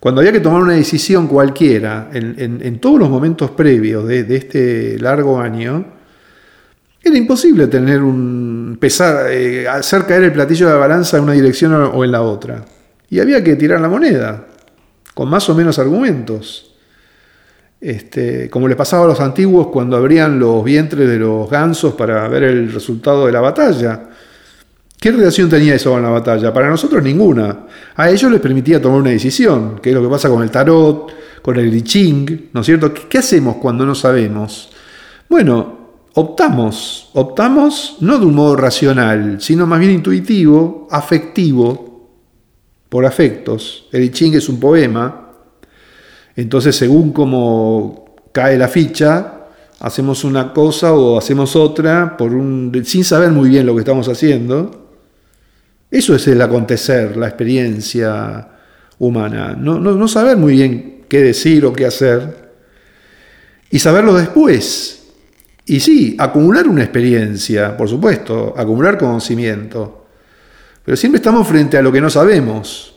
Cuando 0.00 0.22
había 0.22 0.32
que 0.32 0.40
tomar 0.40 0.62
una 0.62 0.72
decisión 0.72 1.28
cualquiera, 1.28 2.08
en, 2.10 2.78
todos 2.80 2.98
los 2.98 3.10
momentos 3.10 3.50
previos 3.50 4.08
de, 4.08 4.34
este 4.34 4.98
largo 4.98 5.38
año, 5.38 5.84
era 7.02 7.16
imposible 7.18 7.66
tener 7.66 8.02
un. 8.02 8.78
pesar, 8.80 9.30
eh, 9.30 9.68
hacer 9.68 10.06
caer 10.06 10.24
el 10.24 10.32
platillo 10.32 10.66
de 10.66 10.72
la 10.72 10.78
balanza 10.78 11.18
en 11.18 11.24
una 11.24 11.34
dirección 11.34 11.74
o 11.74 12.02
en 12.02 12.10
la 12.10 12.22
otra. 12.22 12.64
Y 13.10 13.20
había 13.20 13.44
que 13.44 13.56
tirar 13.56 13.78
la 13.80 13.88
moneda 13.88 14.46
con 15.12 15.28
más 15.28 15.48
o 15.50 15.54
menos 15.54 15.78
argumentos. 15.78 16.66
Este, 17.78 18.50
como 18.50 18.68
le 18.68 18.76
pasaba 18.76 19.04
a 19.04 19.08
los 19.08 19.20
antiguos 19.20 19.68
cuando 19.68 19.96
abrían 19.96 20.38
los 20.38 20.62
vientres 20.62 21.08
de 21.08 21.18
los 21.18 21.48
gansos 21.48 21.94
para 21.94 22.28
ver 22.28 22.44
el 22.44 22.72
resultado 22.72 23.26
de 23.26 23.32
la 23.32 23.40
batalla. 23.40 24.09
¿Qué 25.00 25.10
relación 25.10 25.48
tenía 25.48 25.76
eso 25.76 25.92
con 25.92 26.02
la 26.02 26.10
batalla? 26.10 26.52
Para 26.52 26.68
nosotros 26.68 27.02
ninguna. 27.02 27.66
A 27.96 28.10
ellos 28.10 28.30
les 28.30 28.38
permitía 28.38 28.82
tomar 28.82 29.00
una 29.00 29.08
decisión, 29.08 29.78
que 29.80 29.88
es 29.88 29.94
lo 29.94 30.02
que 30.02 30.08
pasa 30.10 30.28
con 30.28 30.42
el 30.42 30.50
tarot, 30.50 31.10
con 31.40 31.56
el 31.56 31.74
I 31.74 31.80
Ching, 31.80 32.50
¿no 32.52 32.60
es 32.60 32.66
cierto? 32.66 32.92
¿Qué 32.92 33.16
hacemos 33.16 33.56
cuando 33.56 33.86
no 33.86 33.94
sabemos? 33.94 34.68
Bueno, 35.26 35.78
optamos, 36.12 37.08
optamos 37.14 37.96
no 38.00 38.18
de 38.18 38.26
un 38.26 38.34
modo 38.34 38.56
racional, 38.56 39.40
sino 39.40 39.66
más 39.66 39.80
bien 39.80 39.92
intuitivo, 39.92 40.86
afectivo, 40.90 42.10
por 42.90 43.06
afectos. 43.06 43.88
El 43.92 44.04
I 44.04 44.10
Ching 44.10 44.34
es 44.34 44.50
un 44.50 44.60
poema, 44.60 45.30
entonces 46.36 46.76
según 46.76 47.14
como 47.14 48.16
cae 48.32 48.58
la 48.58 48.68
ficha, 48.68 49.46
hacemos 49.78 50.24
una 50.24 50.52
cosa 50.52 50.92
o 50.92 51.16
hacemos 51.16 51.56
otra 51.56 52.18
por 52.18 52.34
un, 52.34 52.70
sin 52.84 53.02
saber 53.02 53.30
muy 53.30 53.48
bien 53.48 53.64
lo 53.64 53.72
que 53.74 53.80
estamos 53.80 54.06
haciendo. 54.06 54.79
Eso 55.90 56.14
es 56.14 56.26
el 56.28 56.40
acontecer, 56.40 57.16
la 57.16 57.26
experiencia 57.26 58.48
humana. 58.98 59.56
No, 59.58 60.06
saber 60.08 60.36
muy 60.36 60.54
bien 60.54 61.04
qué 61.08 61.20
decir 61.20 61.64
o 61.64 61.72
qué 61.72 61.86
hacer. 61.86 62.50
Y 63.70 63.78
saberlo 63.78 64.14
después. 64.14 65.02
Y 65.66 65.80
sí, 65.80 66.16
acumular 66.18 66.68
una 66.68 66.82
experiencia, 66.82 67.76
por 67.76 67.88
supuesto, 67.88 68.54
acumular 68.56 68.98
conocimiento. 68.98 70.06
Pero 70.84 70.96
siempre 70.96 71.18
estamos 71.18 71.46
frente 71.46 71.76
a 71.76 71.82
lo 71.82 71.90
que 71.90 72.00
no 72.00 72.10
sabemos. 72.10 72.94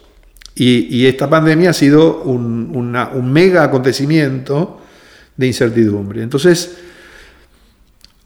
Y, 0.56 1.08
esta 1.08 1.28
pandemia 1.28 1.72
ha 1.72 1.74
sido 1.74 2.22
un, 2.24 2.92
mega 3.32 3.64
acontecimiento 3.64 4.82
de 5.36 5.48
incertidumbre. 5.48 6.22
Entonces, 6.22 6.78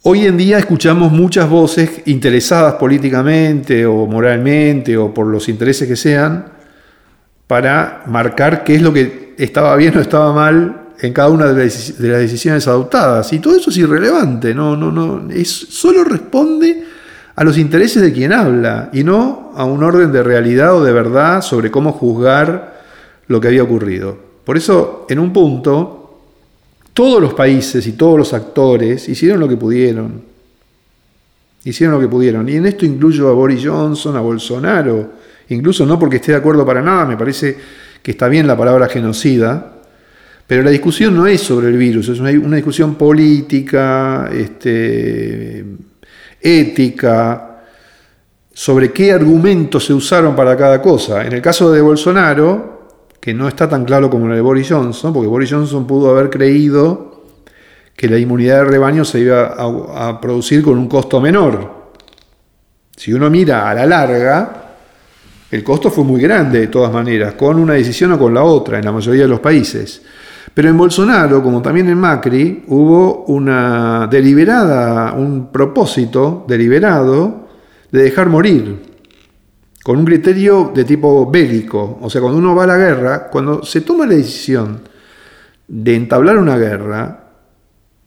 Hoy 0.10 0.26
en 0.26 0.38
día 0.38 0.58
escuchamos 0.58 1.12
muchas 1.12 1.50
voces 1.50 2.04
interesadas 2.06 2.76
políticamente 2.76 3.86
o 3.86 4.06
moralmente 4.06 4.96
o 4.96 5.14
por 5.14 5.28
los 5.28 5.50
intereses 5.50 5.86
que 5.86 5.98
sean 5.98 6.46
para 7.46 8.04
marcar 8.06 8.64
qué 8.64 8.76
es 8.76 8.82
lo 8.82 8.94
que 8.94 9.36
estaba 9.38 9.76
bien 9.76 9.98
o 9.98 10.00
estaba 10.00 10.32
mal 10.32 10.92
en 11.02 11.12
cada 11.12 11.28
una 11.28 11.48
de 11.48 11.66
las 11.66 12.22
decisiones 12.22 12.66
adoptadas. 12.70 13.34
Y 13.34 13.40
todo 13.40 13.58
eso 13.58 13.70
es 13.70 13.76
irrelevante, 13.76 14.56
no, 14.56 14.78
no, 14.78 14.94
no, 14.94 15.30
es, 15.30 15.50
solo 15.50 16.06
responde 16.06 16.86
a 17.36 17.44
los 17.44 17.58
intereses 17.58 18.02
de 18.02 18.14
quien 18.14 18.32
habla 18.32 18.90
y 18.94 19.04
no 19.04 19.52
a 19.56 19.66
un 19.66 19.84
orden 19.84 20.14
de 20.14 20.24
realidad 20.24 20.74
o 20.74 20.86
de 20.86 20.94
verdad 20.94 21.42
sobre 21.42 21.70
cómo 21.70 21.92
juzgar 21.92 22.82
lo 23.28 23.42
que 23.42 23.50
había 23.50 23.64
ocurrido. 23.64 24.18
Por 24.46 24.56
eso, 24.56 25.06
en 25.10 25.20
un 25.20 25.34
punto, 25.34 26.07
todos 26.98 27.22
los 27.22 27.36
países 27.36 27.86
y 27.86 27.92
todos 27.92 28.18
los 28.18 28.34
actores 28.34 29.08
hicieron 29.08 29.40
lo 29.40 29.48
que 29.48 29.56
pudieron. 29.56 30.20
Hicieron 31.64 31.94
lo 31.94 32.02
que 32.02 32.08
pudieron. 32.08 32.50
Y 32.50 32.56
en 32.56 32.66
esto 32.66 32.88
incluyo 32.88 33.30
a 33.30 33.34
Boris 33.34 33.64
Johnson, 33.64 34.16
a 34.16 34.20
Bolsonaro, 34.20 35.12
incluso 35.50 35.86
no 35.86 36.00
porque 36.00 36.16
esté 36.16 36.32
de 36.32 36.40
acuerdo 36.40 36.66
para 36.66 36.82
nada, 36.82 37.06
me 37.06 37.16
parece 37.16 37.56
que 38.02 38.10
está 38.10 38.28
bien 38.28 38.48
la 38.48 38.58
palabra 38.58 38.90
genocida, 38.90 39.74
pero 40.48 40.64
la 40.64 40.72
discusión 40.72 41.16
no 41.16 41.28
es 41.28 41.40
sobre 41.40 41.68
el 41.68 41.78
virus, 41.78 42.10
es 42.10 42.20
una, 42.20 42.32
discusión 42.32 42.96
política, 42.96 44.32
este, 44.34 45.64
ética, 46.42 47.60
sobre 48.52 48.92
qué 48.92 49.12
argumentos 49.12 49.86
se 49.86 49.94
usaron 49.94 50.36
para 50.36 50.58
cada 50.58 50.82
cosa. 50.82 51.24
En 51.24 51.34
el 51.34 51.44
caso 51.44 51.72
de 51.72 51.80
Bolsonaro, 51.80 52.77
que 53.28 53.34
no 53.34 53.50
está 53.50 53.68
tan 53.68 53.84
claro 53.84 54.10
como 54.10 54.28
el 54.28 54.36
de 54.36 54.40
Boris 54.40 54.70
Johnson, 54.70 55.12
porque 55.12 55.28
Boris 55.28 55.52
Johnson 55.52 55.86
pudo 55.86 56.12
haber 56.12 56.30
creído 56.30 57.26
que 57.94 58.08
la 58.08 58.18
inmunidad 58.18 58.60
de 58.60 58.64
rebaño 58.64 59.04
se 59.04 59.20
iba 59.20 59.48
a, 59.48 60.22
producir 60.22 60.64
con 60.64 60.78
un 60.78 60.88
costo 60.88 61.20
menor. 61.20 61.90
Si 62.96 63.12
uno 63.12 63.30
mira 63.30 63.70
a 63.70 63.74
la 63.74 63.86
larga, 63.86 64.78
el 65.52 65.62
costo 65.62 65.92
fue 65.92 66.06
muy 66.06 66.22
grande 66.22 66.62
de 66.62 66.68
todas 66.68 66.90
maneras, 66.94 67.34
con 67.34 67.60
una 67.60 67.74
decisión 67.74 68.14
o 68.14 68.18
con 68.18 68.34
la 68.34 68.46
otra 68.46 68.80
en 68.80 68.86
la 68.86 68.94
mayoría 68.94 69.24
de 69.24 69.28
los 69.28 69.42
países. 69.42 70.02
Pero 70.54 70.70
en 70.70 70.78
Bolsonaro, 70.78 71.44
como 71.44 71.62
también 71.62 71.90
en 71.90 71.98
Macri, 71.98 72.64
hubo 72.68 73.26
una 73.26 74.08
deliberada, 74.10 75.12
un 75.12 75.52
propósito 75.52 76.46
deliberado 76.48 77.46
de 77.92 78.04
dejar 78.04 78.30
morir 78.30 78.87
con 79.88 80.00
un 80.00 80.04
criterio 80.04 80.74
de 80.76 80.84
tipo 80.84 81.32
bélico. 81.32 81.98
O 82.02 82.10
sea, 82.10 82.20
cuando 82.20 82.40
uno 82.40 82.54
va 82.54 82.66
a 82.66 82.68
la 82.68 82.76
guerra, 82.76 83.30
cuando 83.30 83.64
se 83.64 83.80
toma 83.80 84.06
la 84.06 84.16
decisión 84.16 84.82
de 85.66 85.96
entablar 85.96 86.38
una 86.38 86.58
guerra, 86.58 87.30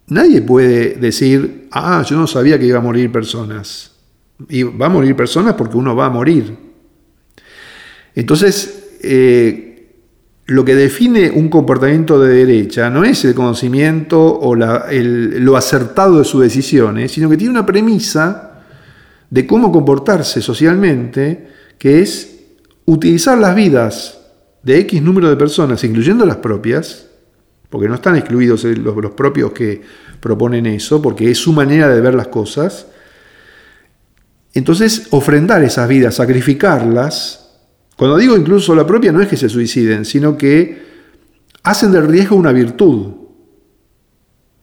nadie 0.09 0.43
puede 0.43 0.97
decir, 0.97 1.69
ah, 1.71 2.05
yo 2.07 2.19
no 2.19 2.27
sabía 2.27 2.59
que 2.59 2.67
iba 2.67 2.77
a 2.77 2.83
morir 2.83 3.11
personas. 3.11 3.93
Y 4.51 4.63
va 4.63 4.85
a 4.85 4.89
morir 4.91 5.17
personas 5.17 5.55
porque 5.55 5.79
uno 5.79 5.97
va 5.97 6.05
a 6.05 6.11
morir. 6.11 6.55
Entonces, 8.15 8.99
eh, 9.03 9.95
lo 10.49 10.67
que 10.67 10.75
define 10.75 11.31
un 11.31 11.49
comportamiento 11.49 12.21
de 12.21 12.45
derecha 12.45 12.91
no 12.91 13.05
es 13.05 13.25
el 13.25 13.35
conocimiento 13.35 14.21
o 14.23 14.55
lo 14.55 15.57
acertado 15.57 16.19
de 16.19 16.25
sus 16.27 16.43
decisiones, 16.43 17.11
sino 17.11 17.31
que 17.31 17.39
tiene 17.39 17.53
una 17.53 17.65
premisa 17.65 18.65
de 19.31 19.47
cómo 19.47 19.73
comportarse 19.73 20.43
socialmente 20.43 21.60
que 21.81 22.01
es 22.01 22.43
utilizar 22.85 23.39
las 23.39 23.55
vidas 23.55 24.19
de 24.63 24.79
X 24.81 25.01
número 25.01 25.31
de 25.31 25.37
personas, 25.37 25.83
incluyendo 25.83 26.27
las 26.27 26.37
propias, 26.37 27.07
porque 27.71 27.89
no 27.89 27.95
están 27.95 28.17
excluidos 28.17 28.65
los, 28.65 28.97
los 28.97 29.13
propios 29.13 29.53
que 29.53 29.81
proponen 30.21 30.67
eso, 30.67 31.01
porque 31.01 31.31
es 31.31 31.39
su 31.39 31.55
manera 31.55 31.89
de 31.89 32.03
ver 32.03 32.13
las 32.13 32.29
cosas, 32.29 32.87
entonces 34.53 35.07
ofrendar 35.11 35.65
esas 35.65 35.89
vidas, 35.89 36.17
sacrificarlas, 36.17 37.49
cuando 37.97 38.19
digo 38.19 38.37
incluso 38.37 38.75
la 38.75 38.87
propia 38.87 39.11
no 39.11 39.23
es 39.23 39.29
que 39.29 39.39
se 39.39 39.49
suiciden, 39.49 40.05
sino 40.05 40.37
que 40.37 40.83
hacen 41.63 41.93
del 41.93 42.09
riesgo 42.09 42.37
una 42.37 42.53
virtud. 42.53 43.13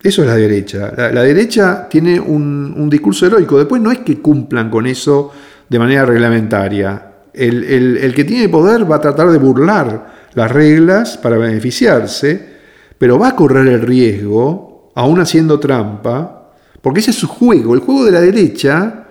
Eso 0.04 0.22
es 0.22 0.28
la 0.28 0.36
derecha. 0.36 0.94
La, 0.96 1.24
derecha 1.24 1.90
tiene 1.90 2.20
un, 2.20 2.88
discurso 2.90 3.26
heroico. 3.26 3.58
Después 3.58 3.82
no 3.82 3.92
es 3.92 4.00
que 4.00 4.20
cumplan 4.20 4.70
con 4.70 4.86
eso 4.86 5.32
de 5.70 5.80
manera 5.80 6.06
reglamentaria. 6.06 7.14
El, 7.34 8.14
que 8.16 8.24
tiene 8.24 8.50
poder 8.50 8.90
va 8.90 8.96
a 8.96 9.02
tratar 9.02 9.30
de 9.30 9.38
burlar 9.38 10.30
las 10.34 10.52
reglas 10.52 11.18
para 11.18 11.38
beneficiarse, 11.38 12.58
pero 12.98 13.20
va 13.20 13.30
a 13.30 13.36
correr 13.36 13.68
el 13.68 13.82
riesgo, 13.82 14.92
aún 14.96 15.20
haciendo 15.20 15.60
trampa, 15.60 16.52
porque 16.82 17.00
ese 17.00 17.12
es 17.12 17.18
su 17.18 17.28
juego. 17.28 17.74
El 17.74 17.82
juego 17.82 18.06
de 18.06 18.12
la 18.12 18.22
derecha 18.22 19.08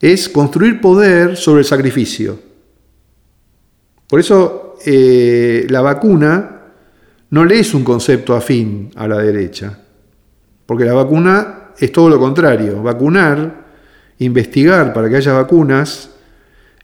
es 0.00 0.28
construir 0.28 0.80
poder 0.80 1.36
sobre 1.36 1.60
el 1.60 1.66
sacrificio. 1.66 2.38
Por 4.06 4.20
eso 4.20 4.76
eh, 4.84 5.66
la 5.70 5.80
vacuna 5.80 6.60
no 7.30 7.44
le 7.44 7.60
es 7.60 7.74
un 7.74 7.84
concepto 7.84 8.34
afín 8.34 8.90
a 8.96 9.06
la 9.06 9.18
derecha, 9.18 9.78
porque 10.66 10.84
la 10.84 10.94
vacuna 10.94 11.70
es 11.78 11.92
todo 11.92 12.10
lo 12.10 12.18
contrario. 12.18 12.82
Vacunar, 12.82 13.69
investigar 14.20 14.92
para 14.92 15.08
que 15.08 15.16
haya 15.16 15.32
vacunas, 15.32 16.10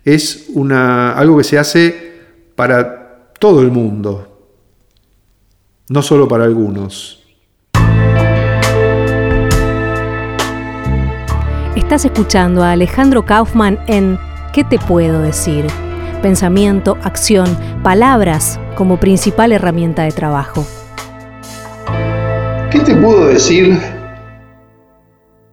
es 0.05 0.47
una, 0.55 1.13
algo 1.13 1.39
que 1.39 1.45
se 1.45 1.59
hace 1.59 2.17
para 2.55 3.31
todo 3.39 3.61
el 3.63 3.71
mundo, 3.71 4.51
no 5.89 6.03
solo 6.03 6.27
para 6.27 6.45
algunos. 6.45 7.23
Estás 11.77 12.05
escuchando 12.05 12.65
a 12.65 12.73
Alejandro 12.73 13.25
Kaufman 13.25 13.79
en 13.87 14.19
¿Qué 14.53 14.65
te 14.65 14.79
puedo 14.79 15.21
decir? 15.21 15.67
Pensamiento, 16.23 16.97
acción, 17.03 17.47
palabras 17.83 18.59
como 18.75 18.99
principal 18.99 19.53
herramienta 19.53 20.05
de 20.05 20.13
trabajo. 20.13 20.67
¿Qué 22.71 22.81
te 22.81 22.97
puedo 22.97 23.27
decir 23.27 23.79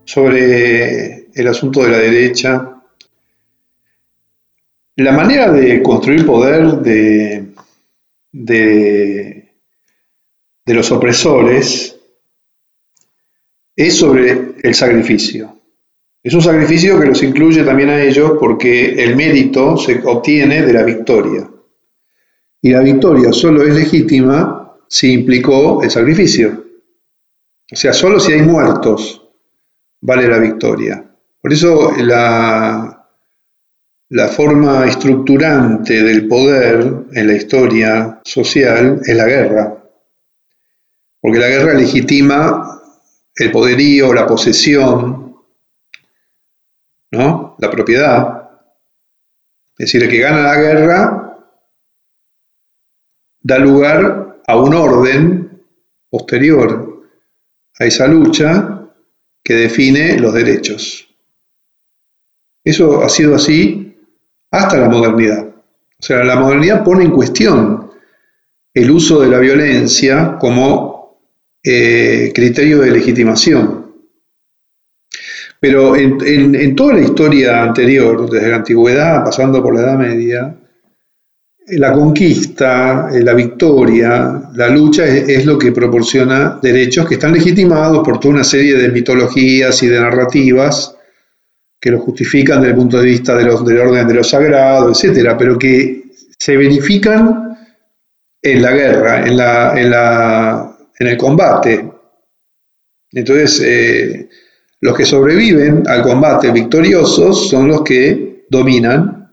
sobre 0.05 1.22
el 1.33 1.47
asunto 1.47 1.83
de 1.83 1.89
la 1.89 1.97
derecha 1.97 2.73
la 4.95 5.11
manera 5.11 5.51
de 5.51 5.81
construir 5.81 6.25
poder 6.25 6.77
de, 6.77 7.53
de, 8.31 9.53
los 10.67 10.91
opresores 10.91 11.99
es 13.75 13.95
sobre 13.95 14.53
el 14.61 14.75
sacrificio. 14.75 15.59
Es 16.21 16.33
un 16.35 16.41
sacrificio 16.41 16.99
que 16.99 17.07
los 17.07 17.23
incluye 17.23 17.63
también 17.63 17.89
a 17.89 18.01
ellos 18.01 18.33
porque 18.39 19.03
el 19.03 19.15
mérito 19.15 19.77
se 19.77 19.99
obtiene 20.05 20.61
de 20.61 20.73
la 20.73 20.83
victoria. 20.83 21.49
Y 22.61 22.69
la 22.69 22.81
victoria 22.81 23.33
solo 23.33 23.63
es 23.63 23.73
legítima 23.73 24.77
si 24.87 25.11
implicó 25.11 25.81
el 25.83 25.89
sacrificio. 25.89 26.65
O 27.71 27.75
sea, 27.75 27.93
solo 27.93 28.19
si 28.19 28.31
hay 28.31 28.43
muertos 28.43 29.21
vale 30.01 30.27
la 30.27 30.37
victoria. 30.37 31.12
Por 31.43 31.51
eso 31.51 31.91
la, 31.97 33.05
forma 34.31 34.87
estructurante 34.87 36.01
del 36.01 36.25
poder 36.29 37.07
en 37.11 37.27
la 37.27 37.33
historia 37.33 38.21
social 38.23 39.01
es 39.05 39.13
la 39.13 39.25
guerra, 39.25 39.83
porque 41.19 41.39
la 41.39 41.49
guerra 41.49 41.73
legitima 41.73 42.81
el 43.35 43.51
poderío, 43.51 44.13
la 44.13 44.25
posesión, 44.25 45.35
¿no? 47.11 47.57
la 47.59 47.69
propiedad. 47.69 48.49
Es 49.77 49.87
decir, 49.87 50.03
el 50.03 50.09
que 50.09 50.19
gana 50.19 50.43
la 50.43 50.55
guerra 50.55 51.45
da 53.41 53.57
lugar 53.59 54.41
a 54.47 54.57
un 54.57 54.73
orden 54.73 55.61
posterior 56.09 57.05
a 57.77 57.83
esa 57.83 58.07
lucha 58.07 58.87
que 59.43 59.55
define 59.55 60.17
los 60.17 60.33
derechos. 60.33 61.09
Eso 62.63 63.03
ha 63.03 63.09
sido 63.09 63.35
así 63.35 63.95
hasta 64.51 64.77
la 64.77 64.89
modernidad. 64.89 65.47
O 65.47 66.05
sea, 66.05 66.23
la 66.23 66.35
modernidad 66.35 66.83
pone 66.83 67.03
en 67.03 67.11
cuestión 67.11 67.91
el 68.73 68.91
uso 68.91 69.21
de 69.21 69.29
la 69.29 69.39
violencia 69.39 70.37
como 70.39 71.19
eh, 71.63 72.31
criterio 72.33 72.79
de 72.79 72.91
legitimación. 72.91 73.83
Pero 75.59 75.95
en, 75.95 76.75
toda 76.75 76.95
la 76.95 77.01
historia 77.01 77.63
anterior, 77.63 78.29
desde 78.29 78.49
la 78.49 78.57
antigüedad, 78.57 79.23
pasando 79.23 79.63
por 79.63 79.75
la 79.75 79.81
Edad 79.81 79.97
Media, 79.97 80.55
la 81.67 81.93
conquista, 81.93 83.09
eh, 83.13 83.23
la 83.23 83.33
victoria, 83.33 84.41
la 84.53 84.67
lucha 84.67 85.05
es, 85.05 85.29
es, 85.29 85.45
lo 85.45 85.57
que 85.57 85.71
proporciona 85.71 86.59
derechos 86.61 87.07
que 87.07 87.13
están 87.13 87.31
legitimados 87.31 88.03
por 88.03 88.19
toda 88.19 88.33
una 88.33 88.43
serie 88.43 88.75
de 88.75 88.89
mitologías 88.89 89.81
y 89.83 89.87
de 89.87 90.01
narrativas 90.01 90.92
que 91.83 91.91
lo 91.91 91.99
justifican 91.99 92.61
desde 92.61 92.71
el 92.71 92.77
punto 92.77 92.97
de 92.97 93.07
vista 93.07 93.35
de 93.35 93.43
los, 93.43 93.65
del 93.65 93.79
orden 93.79 94.07
de 94.07 94.13
lo 94.13 94.23
sagrado, 94.23 94.89
etcétera, 94.89 95.37
pero 95.37 95.59
que 95.59 96.03
se 96.39 96.55
verifican 96.55 97.57
en 98.41 98.61
la 98.61 98.71
guerra, 98.71 99.27
en, 99.27 99.35
la, 99.35 99.77
en, 99.77 99.89
la, 99.89 100.77
en 100.97 101.07
el 101.07 101.17
combate. 101.17 101.91
Entonces, 103.11 103.61
eh, 103.65 104.29
Los 104.83 104.97
que 104.97 105.05
sobreviven 105.05 105.83
al 105.87 106.01
combate 106.03 106.51
victoriosos 106.51 107.49
son 107.49 107.69
los 107.69 107.83
que 107.83 108.45
dominan, 108.49 109.31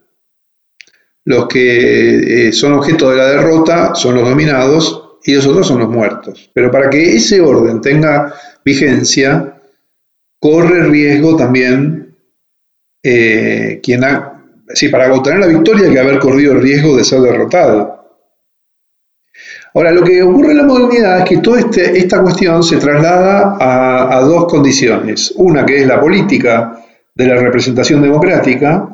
los 1.25 1.49
que 1.49 2.49
eh, 2.49 2.53
son 2.53 2.75
objeto 2.75 3.11
de 3.11 3.17
la 3.17 3.27
derrota 3.31 3.95
son 3.97 4.15
los 4.15 4.29
dominados 4.29 5.19
y 5.25 5.35
los 5.35 5.47
otros 5.47 5.67
son 5.67 5.81
los 5.81 5.89
muertos. 5.89 6.51
Pero 6.55 6.71
para 6.71 6.89
que 6.89 7.17
ese 7.17 7.41
orden 7.41 7.81
tenga 7.81 8.33
vigencia, 8.65 9.61
corre 10.39 10.85
riesgo 10.85 11.37
también 11.37 12.10
eh, 13.03 13.81
quien 13.83 14.05
ha, 14.05 14.45
sí, 14.75 14.89
para 14.89 15.13
obtener 15.13 15.41
la 15.41 15.47
victoria 15.47 15.87
hay 15.87 15.93
que 15.93 16.01
haber 16.01 16.19
corrido 16.19 16.53
el 16.53 16.63
riesgo 16.63 16.97
de 16.97 17.05
ser 17.05 17.21
derrotado. 17.21 18.01
Ahora, 19.73 19.93
lo 19.93 20.03
que 20.03 20.23
ocurre 20.23 20.51
en 20.51 20.57
la 20.59 20.65
modernidad 20.65 21.19
es 21.19 21.25
que 21.25 21.39
toda 21.39 21.61
este, 21.61 21.97
esta 21.97 22.21
cuestión 22.21 22.63
se 22.63 22.79
traslada 22.79 23.57
a, 23.61 24.21
dos 24.21 24.47
condiciones. 24.47 25.33
Una 25.37 25.65
que 25.65 25.81
es 25.81 25.87
la 25.87 26.01
política 26.01 26.83
de 27.15 27.27
la 27.27 27.37
representación 27.37 28.03
democrática, 28.03 28.89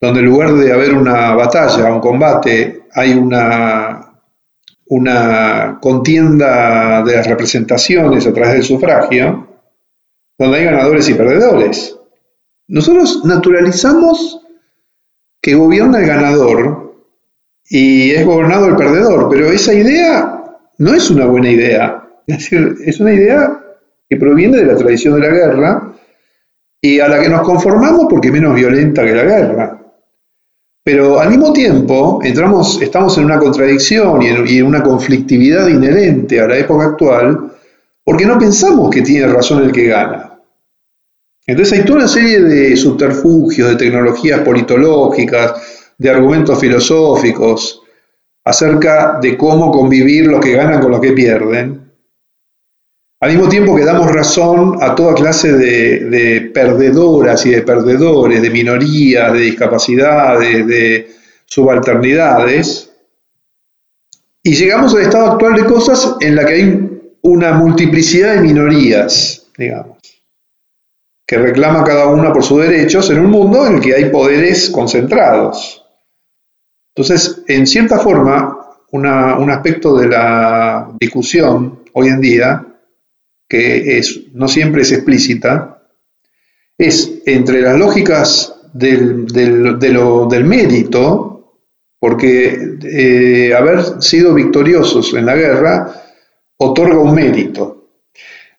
donde 0.00 0.20
en 0.20 0.26
lugar 0.26 0.54
de 0.54 0.72
haber 0.72 0.94
una 0.94 1.34
batalla, 1.34 1.92
un 1.92 2.00
combate, 2.00 2.82
hay 2.92 3.12
una, 3.12 4.12
una 4.86 5.78
contienda 5.80 7.02
de 7.04 7.22
representaciones 7.22 8.26
a 8.26 8.32
través 8.32 8.54
del 8.54 8.64
sufragio, 8.64 9.46
donde 10.36 10.58
hay 10.58 10.64
ganadores 10.64 11.08
y 11.08 11.14
perdedores. 11.14 11.97
Nosotros 12.68 13.24
naturalizamos 13.24 14.40
que 15.40 15.54
gobierna 15.54 16.00
el 16.00 16.06
ganador 16.06 16.94
y 17.68 18.10
es 18.10 18.24
gobernado 18.26 18.66
el 18.66 18.76
perdedor. 18.76 19.28
Pero 19.30 19.46
esa 19.46 19.72
idea 19.72 20.44
no 20.78 20.94
es 20.94 21.10
una 21.10 21.26
buena 21.26 21.50
idea. 21.50 22.04
Es 22.26 22.38
decir, 22.38 22.76
es 22.84 23.00
una 23.00 23.14
idea 23.14 23.60
que 24.08 24.16
proviene 24.16 24.58
de 24.58 24.66
la 24.66 24.76
tradición 24.76 25.14
de 25.14 25.20
la 25.20 25.34
guerra 25.34 25.92
y 26.80 27.00
a 27.00 27.08
la 27.08 27.20
que 27.20 27.28
nos 27.28 27.42
conformamos 27.42 28.06
porque 28.08 28.28
es 28.28 28.34
menos 28.34 28.54
violenta 28.54 29.04
que 29.04 29.14
la 29.14 29.24
guerra. 29.24 29.78
Pero 30.84 31.20
al 31.20 31.30
mismo 31.30 31.52
tiempo 31.52 32.20
entramos, 32.22 32.80
estamos 32.80 33.16
en 33.18 33.24
una 33.24 33.38
contradicción 33.38 34.22
y 34.22 34.28
en, 34.28 34.46
y 34.46 34.58
en 34.58 34.66
una 34.66 34.82
conflictividad 34.82 35.68
inherente 35.68 36.40
a 36.40 36.48
la 36.48 36.56
época 36.56 36.84
actual 36.84 37.52
porque 38.04 38.24
no 38.24 38.38
pensamos 38.38 38.88
que 38.90 39.02
tiene 39.02 39.26
razón 39.26 39.64
el 39.64 39.72
que 39.72 39.86
gana. 39.86 40.27
Entonces 41.48 41.78
hay 41.78 41.84
toda 41.86 42.00
una 42.00 42.08
serie 42.08 42.42
de 42.42 42.76
subterfugios, 42.76 43.70
de 43.70 43.76
tecnologías 43.76 44.40
politológicas, 44.40 45.54
de 45.96 46.10
argumentos 46.10 46.60
filosóficos 46.60 47.82
acerca 48.44 49.18
de 49.20 49.36
cómo 49.36 49.72
convivir 49.72 50.26
los 50.26 50.44
que 50.44 50.52
ganan 50.52 50.80
con 50.82 50.90
los 50.90 51.00
que 51.00 51.12
pierden, 51.12 51.90
al 53.20 53.30
mismo 53.30 53.48
tiempo 53.48 53.74
que 53.74 53.84
damos 53.84 54.12
razón 54.12 54.76
a 54.82 54.94
toda 54.94 55.14
clase 55.14 55.52
de, 55.54 56.50
perdedoras 56.52 57.44
y 57.46 57.50
de 57.50 57.62
perdedores, 57.62 58.42
de 58.42 58.50
minorías, 58.50 59.32
de 59.32 59.40
discapacidades, 59.40 60.66
de 60.66 61.10
subalternidades, 61.46 62.92
y 64.42 64.54
llegamos 64.54 64.94
al 64.94 65.00
estado 65.00 65.32
actual 65.32 65.54
de 65.54 65.64
cosas 65.64 66.16
en 66.20 66.36
la 66.36 66.44
que 66.44 66.52
hay 66.52 67.00
una 67.22 67.54
multiplicidad 67.54 68.34
de 68.34 68.42
minorías, 68.42 69.46
digamos, 69.56 69.97
que 71.28 71.36
reclama 71.36 71.84
cada 71.84 72.06
una 72.06 72.32
por 72.32 72.42
sus 72.42 72.62
derechos 72.62 73.10
en 73.10 73.18
un 73.18 73.30
mundo 73.30 73.66
en 73.66 73.74
el 73.74 73.80
que 73.82 73.94
hay 73.94 74.06
poderes 74.06 74.70
concentrados. 74.70 75.84
Entonces, 76.96 77.42
en 77.46 77.66
cierta 77.66 77.98
forma, 77.98 78.56
un 78.92 79.50
aspecto 79.50 79.94
de 79.98 80.08
la 80.08 80.88
discusión 80.98 81.80
hoy 81.92 82.08
en 82.08 82.22
día, 82.22 82.66
que 83.46 83.98
es, 83.98 84.32
no 84.32 84.48
siempre 84.48 84.80
es 84.80 84.92
explícita, 84.92 85.82
es 86.78 87.20
entre 87.26 87.60
las 87.60 87.78
lógicas 87.78 88.54
del, 88.72 89.26
del, 89.26 90.44
mérito, 90.44 91.58
porque 92.00 92.78
eh, 92.84 93.54
haber 93.54 94.02
sido 94.02 94.32
victoriosos 94.32 95.12
en 95.12 95.26
la 95.26 95.36
guerra 95.36 95.92
otorga 96.56 96.98
un 96.98 97.14
mérito. 97.14 97.77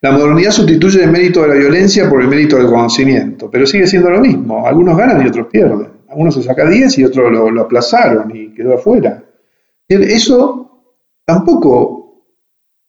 La 0.01 0.11
modernidad 0.11 0.51
sustituye 0.51 1.03
el 1.03 1.11
mérito 1.11 1.41
de 1.41 1.49
la 1.49 1.55
violencia 1.55 2.09
por 2.09 2.21
el 2.21 2.27
mérito 2.27 2.57
del 2.57 2.67
conocimiento, 2.67 3.49
pero 3.51 3.65
sigue 3.65 3.85
siendo 3.85 4.09
lo 4.09 4.19
mismo. 4.19 4.65
Algunos 4.65 4.97
ganan 4.97 5.23
y 5.23 5.27
otros 5.27 5.47
pierden 5.47 5.99
uno 6.11 6.31
se 6.31 6.43
saca 6.43 6.67
10 6.67 6.97
y 6.97 7.03
otro 7.03 7.29
lo, 7.29 7.61
aplazaron 7.61 8.35
y 8.35 8.49
quedó 8.53 8.75
afuera. 8.75 9.23
Eso 9.87 10.83
tampoco 11.25 12.23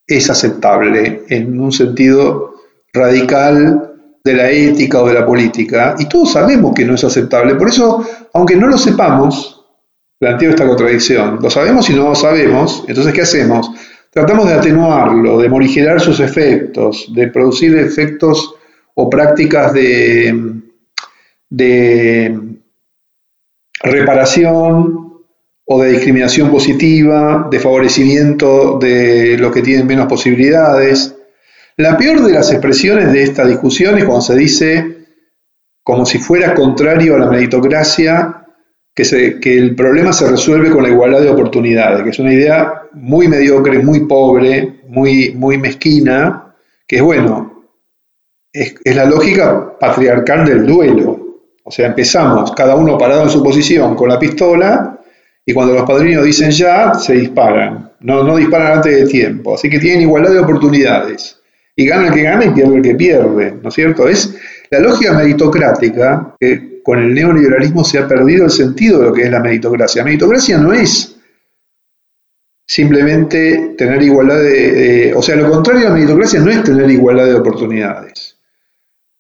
es 0.06 0.28
aceptable 0.28 1.24
en 1.28 1.58
un 1.60 1.72
sentido 1.72 2.54
radical 2.92 3.86
de 4.22 4.34
la 4.34 4.50
ética 4.50 5.02
o 5.02 5.08
de 5.08 5.14
la 5.14 5.24
política, 5.24 5.94
y 5.98 6.06
todos 6.06 6.32
sabemos 6.32 6.74
que 6.74 6.84
no 6.84 6.94
es 6.94 7.04
aceptable. 7.04 7.54
Por 7.54 7.68
eso, 7.68 8.04
aunque 8.34 8.56
no 8.56 8.66
lo 8.66 8.76
sepamos, 8.76 9.64
planteo 10.18 10.50
esta 10.50 10.66
contradicción, 10.66 11.38
lo 11.40 11.48
sabemos 11.48 11.88
y 11.88 11.94
no 11.94 12.08
lo 12.08 12.14
sabemos, 12.14 12.84
entonces 12.86 13.14
¿qué 13.14 13.22
hacemos? 13.22 13.70
Tratamos 14.12 14.48
de 14.48 14.54
atenuarlo, 14.54 15.38
de 15.38 15.48
morigerar 15.48 16.00
sus 16.00 16.18
efectos, 16.18 17.12
de 17.14 17.28
producir 17.28 17.76
efectos 17.76 18.56
o 18.94 19.08
prácticas 19.08 19.72
de, 19.72 20.62
de 21.48 22.40
reparación 23.82 25.22
o 25.64 25.80
de 25.80 25.92
discriminación 25.92 26.50
positiva, 26.50 27.46
de 27.48 27.60
favorecimiento 27.60 28.80
de 28.80 29.38
los 29.38 29.52
que 29.52 29.62
tienen 29.62 29.86
menos 29.86 30.08
posibilidades. 30.08 31.14
La 31.76 31.96
peor 31.96 32.24
de 32.24 32.32
las 32.32 32.50
expresiones 32.50 33.12
de 33.12 33.22
esta 33.22 33.46
discusión 33.46 33.96
es 33.96 34.04
cuando 34.04 34.22
se 34.22 34.34
dice, 34.34 35.06
como 35.84 36.04
si 36.04 36.18
fuera 36.18 36.52
contrario 36.54 37.14
a 37.14 37.20
la 37.20 37.30
meritocracia, 37.30 38.39
que, 39.08 39.56
el 39.56 39.74
problema 39.74 40.12
se 40.12 40.28
resuelve 40.28 40.70
con 40.70 40.82
la 40.82 40.90
igualdad 40.90 41.20
de 41.20 41.30
oportunidades, 41.30 42.02
que 42.02 42.10
es 42.10 42.18
una 42.18 42.32
idea 42.32 42.82
muy 42.92 43.28
mediocre, 43.28 43.78
muy 43.78 44.06
pobre, 44.06 44.80
muy, 44.88 45.32
muy 45.34 45.56
mezquina, 45.58 46.54
que 46.86 46.96
es 46.96 47.02
bueno, 47.02 47.64
es 48.52 48.96
la 48.96 49.04
lógica 49.04 49.78
patriarcal 49.78 50.44
del 50.44 50.66
duelo. 50.66 51.30
O 51.62 51.70
sea, 51.70 51.86
empezamos 51.86 52.52
cada 52.52 52.74
uno 52.74 52.98
parado 52.98 53.22
en 53.22 53.30
su 53.30 53.42
posición 53.42 53.94
con 53.94 54.08
la 54.08 54.18
pistola 54.18 54.98
y 55.44 55.52
cuando 55.52 55.74
los 55.74 55.84
padrinos 55.84 56.24
dicen 56.24 56.50
ya, 56.50 56.94
se 56.94 57.14
disparan. 57.14 57.92
No, 58.00 58.22
no 58.22 58.36
disparan 58.36 58.78
antes 58.78 58.94
de 58.94 59.06
tiempo. 59.06 59.54
Así 59.54 59.70
que 59.70 59.78
tienen 59.78 60.02
igualdad 60.02 60.32
de 60.32 60.40
oportunidades. 60.40 61.38
Y 61.76 61.86
gana 61.86 62.08
el 62.08 62.14
que 62.14 62.22
gana 62.22 62.44
y 62.44 62.50
pierde 62.50 62.76
el 62.76 62.82
que 62.82 62.94
pierde. 62.94 63.54
¿No 63.62 63.68
es 63.68 63.74
cierto? 63.74 64.08
Es 64.08 64.34
la 64.70 64.80
lógica 64.80 65.12
meritocrática 65.12 66.34
que 66.38 66.69
con 66.82 66.98
el 66.98 67.14
neoliberalismo 67.14 67.84
se 67.84 67.98
ha 67.98 68.08
perdido 68.08 68.44
el 68.44 68.50
sentido 68.50 69.00
de 69.00 69.06
lo 69.06 69.12
que 69.12 69.22
es 69.22 69.30
la 69.30 69.40
meritocracia. 69.40 70.04
Meritocracia 70.04 70.58
no 70.58 70.72
es 70.72 71.16
simplemente 72.66 73.74
tener 73.76 74.00
igualdad 74.02 74.38
de, 74.38 75.12
O 75.16 75.22
sea, 75.22 75.36
lo 75.36 75.50
contrario 75.50 75.86
a 75.86 75.90
la 75.90 75.96
meritocracia 75.96 76.40
no 76.40 76.50
es 76.50 76.62
tener 76.62 76.88
igualdad 76.90 77.26
de 77.26 77.34
oportunidades. 77.34 78.36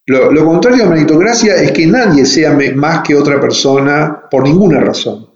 Lo, 0.06 0.44
contrario 0.44 0.86
a 0.86 0.88
meritocracia 0.88 1.54
es 1.56 1.70
que 1.72 1.86
nadie 1.86 2.26
sea 2.26 2.58
más 2.74 3.06
que 3.06 3.14
otra 3.14 3.40
persona 3.40 4.22
por 4.30 4.42
ninguna 4.42 4.80
razón. 4.80 5.28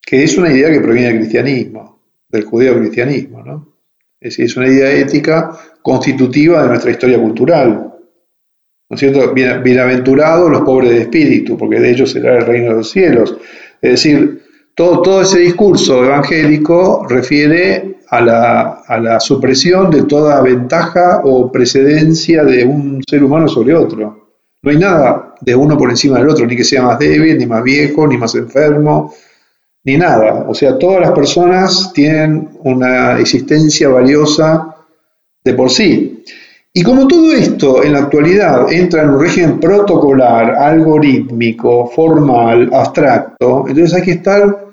Que 0.00 0.24
es 0.24 0.38
una 0.38 0.50
idea 0.50 0.70
que 0.70 0.80
proviene 0.80 1.08
del 1.08 1.18
cristianismo, 1.18 2.00
del 2.28 2.44
judeo-cristianismo, 2.44 3.42
¿no? 3.42 3.74
Es 4.20 4.30
decir, 4.30 4.44
es 4.46 4.56
una 4.56 4.68
idea 4.68 4.90
ética 4.90 5.50
constitutiva 5.82 6.62
de 6.62 6.68
nuestra 6.68 6.92
historia 6.92 7.20
cultural. 7.20 7.93
¿No 8.90 8.94
es 8.96 9.00
cierto? 9.00 9.32
bienaventurados 9.32 10.50
los 10.50 10.60
pobres 10.62 10.90
de 10.90 11.00
espíritu, 11.02 11.56
porque 11.56 11.80
de 11.80 11.90
ellos 11.90 12.10
será 12.10 12.38
el 12.38 12.46
reino 12.46 12.70
de 12.70 12.76
los 12.76 12.90
cielos. 12.90 13.36
Es 13.80 13.90
decir, 13.92 14.42
todo, 14.74 15.02
todo 15.02 15.22
ese 15.22 15.38
discurso 15.38 16.04
evangélico 16.04 17.06
refiere 17.08 17.94
a 18.08 18.98
la, 19.00 19.20
supresión 19.20 19.90
de 19.90 20.04
toda 20.04 20.40
ventaja 20.42 21.22
o 21.24 21.50
precedencia 21.50 22.44
de 22.44 22.64
un 22.64 23.02
ser 23.08 23.24
humano 23.24 23.48
sobre 23.48 23.74
otro. 23.74 24.28
No 24.62 24.70
hay 24.70 24.78
nada 24.78 25.34
de 25.40 25.54
uno 25.54 25.76
por 25.76 25.90
encima 25.90 26.18
del 26.18 26.28
otro, 26.28 26.46
ni 26.46 26.56
que 26.56 26.64
sea 26.64 26.82
más 26.82 26.98
débil, 26.98 27.36
ni 27.38 27.46
más 27.46 27.62
viejo, 27.62 28.06
ni 28.06 28.16
más 28.16 28.34
enfermo, 28.34 29.12
ni 29.84 29.96
nada. 29.96 30.46
O 30.48 30.54
sea, 30.54 30.78
todas 30.78 31.00
las 31.00 31.10
personas 31.12 31.92
tienen 31.92 32.50
una 32.62 33.18
existencia 33.18 33.88
valiosa 33.88 34.76
de 35.44 35.54
por 35.54 35.70
sí. 35.70 36.24
Y 36.76 36.82
como 36.82 37.06
todo 37.06 37.32
esto 37.32 37.84
en 37.84 37.92
la 37.92 38.00
actualidad 38.00 38.72
entra 38.72 39.02
en 39.02 39.10
un 39.10 39.20
régimen 39.20 39.60
protocolar, 39.60 40.56
algorítmico, 40.56 41.86
formal, 41.86 42.68
abstracto, 42.72 43.64
entonces 43.68 43.94
hay 43.94 44.02
que 44.02 44.10
estar 44.10 44.64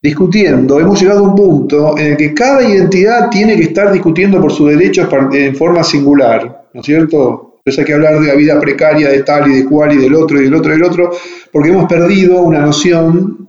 discutiendo, 0.00 0.78
hemos 0.78 1.00
llegado 1.00 1.18
a 1.18 1.28
un 1.30 1.34
punto 1.34 1.98
en 1.98 2.12
el 2.12 2.16
que 2.16 2.32
cada 2.32 2.62
identidad 2.62 3.28
tiene 3.28 3.56
que 3.56 3.64
estar 3.64 3.90
discutiendo 3.90 4.40
por 4.40 4.52
sus 4.52 4.68
derechos 4.68 5.08
en 5.32 5.56
forma 5.56 5.82
singular, 5.82 6.68
¿no 6.72 6.80
es 6.80 6.86
cierto? 6.86 7.56
Entonces 7.58 7.80
hay 7.80 7.84
que 7.84 7.94
hablar 7.94 8.20
de 8.20 8.28
la 8.28 8.34
vida 8.34 8.60
precaria 8.60 9.08
de 9.08 9.24
tal 9.24 9.50
y 9.50 9.56
de 9.56 9.64
cual 9.64 9.92
y 9.94 9.96
del 9.96 10.14
otro 10.14 10.40
y 10.40 10.44
del 10.44 10.54
otro 10.54 10.70
y 10.70 10.76
del 10.76 10.84
otro, 10.84 11.10
porque 11.50 11.70
hemos 11.70 11.88
perdido 11.88 12.40
una 12.40 12.60
noción 12.60 13.48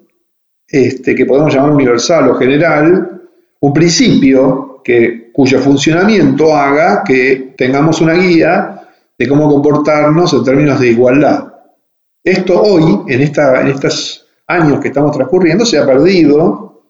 este, 0.68 1.14
que 1.14 1.28
podemos 1.28 1.54
llamar 1.54 1.74
universal 1.74 2.30
o 2.30 2.36
general, 2.36 3.22
un 3.60 3.72
principio 3.72 4.82
que, 4.84 5.29
cuyo 5.40 5.62
funcionamiento 5.62 6.54
haga 6.54 7.02
que 7.02 7.54
tengamos 7.58 8.02
una 8.02 8.14
guía 8.14 8.82
de 9.18 9.26
cómo 9.26 9.48
comportarnos 9.48 10.34
en 10.34 10.44
términos 10.44 10.82
de 10.82 10.90
igualdad. 10.90 11.54
Esto 12.22 12.62
hoy, 12.62 13.04
en, 13.08 13.22
estos 13.22 14.28
años 14.48 14.82
que 14.82 14.90
estamos 14.90 15.16
transcurriendo, 15.16 15.66
se 15.66 15.78
ha 15.78 15.86
perdido. 15.86 16.84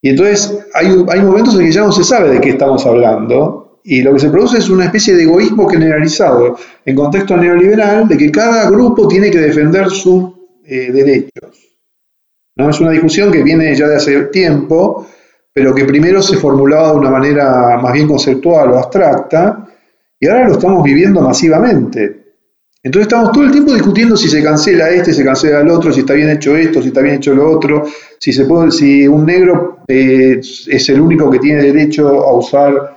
Y 0.00 0.08
entonces 0.08 0.64
hay, 0.72 0.96
hay 1.10 1.20
momentos 1.20 1.54
en 1.56 1.66
que 1.66 1.72
ya 1.72 1.82
no 1.82 1.92
se 1.92 2.04
sabe 2.04 2.30
de 2.30 2.40
qué 2.40 2.48
estamos 2.48 2.86
hablando. 2.86 3.80
Y 3.84 4.00
lo 4.00 4.14
que 4.14 4.20
se 4.20 4.30
produce 4.30 4.56
es 4.56 4.70
una 4.70 4.86
especie 4.86 5.14
de 5.14 5.24
egoísmo 5.24 5.68
generalizado 5.68 6.56
en 6.86 6.96
contexto 6.96 7.36
neoliberal 7.36 8.08
de 8.08 8.16
que 8.16 8.32
cada 8.32 8.70
grupo 8.70 9.06
tiene 9.06 9.30
que 9.30 9.40
defender 9.40 9.90
sus 9.90 10.24
eh, 10.64 10.90
derechos. 10.90 11.68
¿no? 12.56 12.70
Es 12.70 12.80
una 12.80 12.92
discusión 12.92 13.30
que 13.30 13.42
viene 13.42 13.74
ya 13.74 13.88
de 13.88 13.96
hace 13.96 14.22
tiempo, 14.28 15.06
pero 15.52 15.74
que 15.74 15.84
primero 15.84 16.22
se 16.22 16.36
formulaba 16.36 16.92
de 16.92 16.98
una 16.98 17.10
manera 17.10 17.78
más 17.80 17.92
bien 17.92 18.08
conceptual 18.08 18.70
o 18.70 18.78
abstracta, 18.78 19.66
y 20.18 20.28
ahora 20.28 20.48
lo 20.48 20.52
estamos 20.52 20.82
viviendo 20.82 21.20
masivamente. 21.20 22.22
Entonces 22.84 23.06
estamos 23.06 23.32
todo 23.32 23.44
el 23.44 23.52
tiempo 23.52 23.74
discutiendo 23.74 24.16
si 24.16 24.28
se 24.28 24.42
cancela 24.42 24.90
este, 24.90 25.12
se 25.12 25.24
cancela 25.24 25.60
el 25.60 25.68
otro, 25.68 25.92
si 25.92 26.00
está 26.00 26.14
bien 26.14 26.30
hecho 26.30 26.56
esto, 26.56 26.82
si 26.82 26.88
está 26.88 27.00
bien 27.00 27.16
hecho 27.16 27.32
lo 27.32 27.48
otro, 27.48 27.84
si, 28.18 28.32
se 28.32 28.44
puede, 28.44 28.72
si 28.72 29.06
un 29.06 29.24
negro 29.24 29.78
eh, 29.86 30.40
es 30.40 30.88
el 30.88 31.00
único 31.00 31.30
que 31.30 31.38
tiene 31.38 31.62
derecho 31.62 32.08
a 32.24 32.34
usar 32.36 32.96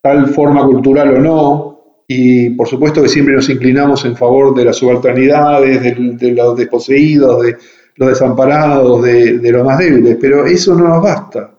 tal 0.00 0.28
forma 0.28 0.64
cultural 0.64 1.16
o 1.16 1.18
no. 1.18 1.72
Y 2.08 2.50
por 2.50 2.68
supuesto 2.68 3.02
que 3.02 3.08
siempre 3.08 3.34
nos 3.34 3.48
inclinamos 3.50 4.04
en 4.04 4.16
favor 4.16 4.54
de 4.54 4.64
las 4.64 4.76
subalternidades, 4.76 5.82
de, 6.18 6.32
los 6.32 6.56
desposeídos, 6.56 7.42
de 7.42 7.56
los 7.96 8.08
desamparados, 8.10 9.02
de, 9.02 9.38
de 9.38 9.52
los 9.52 9.64
más 9.64 9.78
débiles, 9.78 10.16
pero 10.20 10.46
eso 10.46 10.74
no 10.74 10.88
nos 10.88 11.02
basta, 11.02 11.55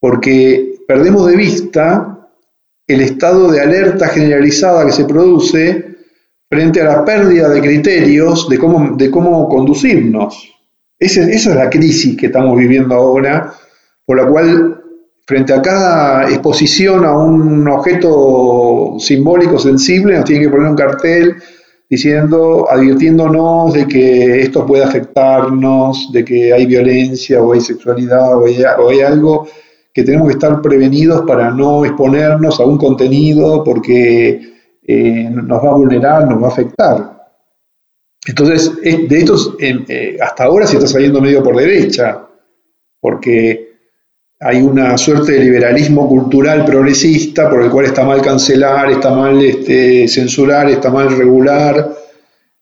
porque 0.00 0.76
perdemos 0.86 1.26
de 1.26 1.36
vista 1.36 2.28
el 2.86 3.00
estado 3.00 3.50
de 3.50 3.60
alerta 3.60 4.08
generalizada 4.08 4.86
que 4.86 4.92
se 4.92 5.04
produce 5.04 5.96
frente 6.48 6.80
a 6.80 6.84
la 6.84 7.04
pérdida 7.04 7.48
de 7.50 7.60
criterios 7.60 8.48
de 8.48 8.58
cómo, 8.58 8.96
de 8.96 9.10
cómo 9.10 9.48
conducirnos. 9.48 10.54
Esa, 10.98 11.22
esa 11.22 11.50
es 11.50 11.56
la 11.56 11.68
crisis 11.68 12.16
que 12.16 12.26
estamos 12.26 12.56
viviendo 12.56 12.94
ahora, 12.94 13.52
por 14.06 14.16
la 14.16 14.26
cual 14.26 14.82
frente 15.26 15.52
a 15.52 15.60
cada 15.60 16.28
exposición 16.30 17.04
a 17.04 17.16
un 17.16 17.68
objeto 17.68 18.96
simbólico 18.98 19.58
sensible 19.58 20.16
nos 20.16 20.24
tienen 20.24 20.44
que 20.44 20.50
poner 20.50 20.70
un 20.70 20.76
cartel 20.76 21.36
diciendo, 21.90 22.66
advirtiéndonos 22.70 23.74
de 23.74 23.86
que 23.86 24.40
esto 24.40 24.66
puede 24.66 24.84
afectarnos, 24.84 26.10
de 26.12 26.24
que 26.24 26.52
hay 26.52 26.64
violencia 26.66 27.42
o 27.42 27.52
hay 27.52 27.60
sexualidad 27.60 28.36
o 28.36 28.44
o 28.44 28.88
hay 28.88 29.00
algo 29.00 29.48
que 29.98 30.04
tenemos 30.04 30.28
que 30.28 30.34
estar 30.34 30.62
prevenidos 30.62 31.22
para 31.26 31.50
no 31.50 31.84
exponernos 31.84 32.60
a 32.60 32.64
un 32.64 32.78
contenido 32.78 33.64
porque 33.64 34.40
eh, 34.86 35.28
nos 35.28 35.64
va 35.64 35.70
a 35.70 35.74
vulnerar, 35.74 36.28
nos 36.28 36.40
va 36.40 36.46
a 36.46 36.50
afectar. 36.52 37.26
Entonces, 38.24 38.80
de 38.80 39.18
estos, 39.18 39.56
eh, 39.58 40.16
hasta 40.22 40.44
ahora 40.44 40.68
se 40.68 40.76
está 40.76 40.86
saliendo 40.86 41.20
medio 41.20 41.42
por 41.42 41.56
derecha, 41.56 42.28
porque 43.00 43.72
hay 44.38 44.62
una 44.62 44.96
suerte 44.96 45.32
de 45.32 45.40
liberalismo 45.40 46.08
cultural 46.08 46.64
progresista 46.64 47.50
por 47.50 47.60
el 47.64 47.70
cual 47.70 47.86
está 47.86 48.04
mal 48.04 48.22
cancelar, 48.22 48.92
está 48.92 49.10
mal 49.10 49.44
este, 49.44 50.06
censurar, 50.06 50.70
está 50.70 50.90
mal 50.90 51.10
regular, 51.10 51.92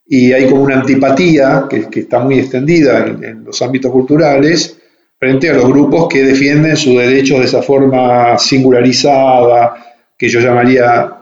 y 0.06 0.32
hay 0.32 0.48
como 0.48 0.62
una 0.62 0.80
antipatía 0.80 1.66
que, 1.68 2.00
está 2.00 2.18
muy 2.20 2.38
extendida 2.38 3.04
en 3.04 3.44
los 3.44 3.60
ámbitos 3.60 3.92
culturales, 3.92 4.78
frente 5.18 5.50
a 5.50 5.54
los 5.54 5.66
grupos 5.66 6.08
que 6.08 6.22
defienden 6.22 6.76
sus 6.76 6.96
derechos 6.96 7.38
de 7.40 7.44
esa 7.46 7.62
forma 7.62 8.36
singularizada, 8.38 9.96
que 10.16 10.28
yo 10.28 10.40
llamaría 10.40 11.12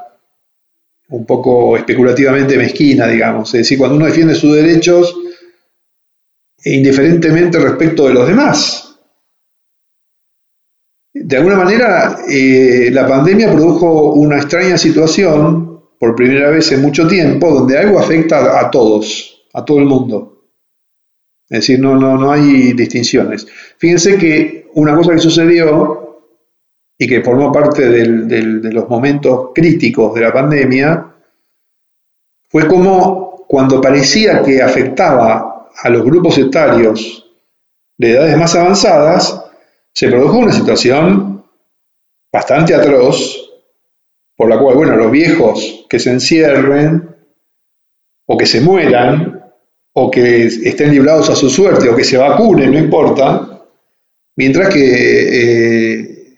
un 1.08 1.24
poco 1.26 1.76
especulativamente 1.76 2.56
mezquina, 2.56 3.06
digamos. 3.06 3.48
Es 3.54 3.60
decir, 3.60 3.78
cuando 3.78 3.96
uno 3.96 4.06
defiende 4.06 4.34
sus 4.34 4.54
derechos 4.54 5.14
indiferentemente 6.64 7.58
respecto 7.58 8.08
de 8.08 8.14
los 8.14 8.26
demás. 8.26 8.96
De 11.12 11.36
alguna 11.36 11.56
manera, 11.56 12.18
eh, 12.28 12.90
la 12.92 13.06
pandemia 13.06 13.52
produjo 13.52 14.14
una 14.14 14.38
extraña 14.38 14.76
situación, 14.76 15.74
por 15.98 16.16
primera 16.16 16.50
vez 16.50 16.72
en 16.72 16.82
mucho 16.82 17.06
tiempo, 17.06 17.50
donde 17.50 17.78
algo 17.78 17.98
afecta 17.98 18.58
a 18.60 18.70
todos, 18.70 19.46
a 19.52 19.64
todo 19.64 19.78
el 19.78 19.84
mundo. 19.84 20.33
Es 21.48 21.60
decir, 21.60 21.78
no, 21.78 21.94
no, 21.94 22.16
no 22.16 22.32
hay 22.32 22.72
distinciones. 22.72 23.46
Fíjense 23.78 24.16
que 24.16 24.70
una 24.74 24.96
cosa 24.96 25.12
que 25.12 25.18
sucedió 25.18 26.04
y 26.98 27.06
que 27.06 27.22
formó 27.22 27.52
parte 27.52 27.88
de 27.88 28.72
los 28.72 28.88
momentos 28.88 29.50
críticos 29.54 30.14
de 30.14 30.20
la 30.20 30.32
pandemia 30.32 31.14
fue 32.48 32.66
como 32.66 33.44
cuando 33.48 33.80
parecía 33.80 34.42
que 34.42 34.62
afectaba 34.62 35.68
a 35.76 35.90
los 35.90 36.04
grupos 36.04 36.38
etarios 36.38 37.32
de 37.98 38.12
edades 38.12 38.38
más 38.38 38.54
avanzadas, 38.54 39.44
se 39.92 40.08
produjo 40.08 40.38
una 40.38 40.52
situación 40.52 41.44
bastante 42.32 42.74
atroz, 42.74 43.50
por 44.36 44.48
la 44.48 44.58
cual, 44.58 44.76
bueno, 44.76 44.96
los 44.96 45.10
viejos 45.10 45.86
que 45.88 45.98
se 45.98 46.10
encierren 46.10 47.16
o 48.26 48.36
que 48.36 48.46
se 48.46 48.60
mueran 48.60 49.43
o 49.96 50.10
que 50.10 50.46
estén 50.46 50.90
librados 50.90 51.30
a 51.30 51.36
su 51.36 51.48
suerte 51.48 51.88
o 51.88 51.96
que 51.96 52.04
se 52.04 52.16
vacunen, 52.16 52.72
no 52.72 52.78
importa, 52.78 53.64
mientras 54.36 54.68
que 54.68 54.82
eh, 54.82 56.36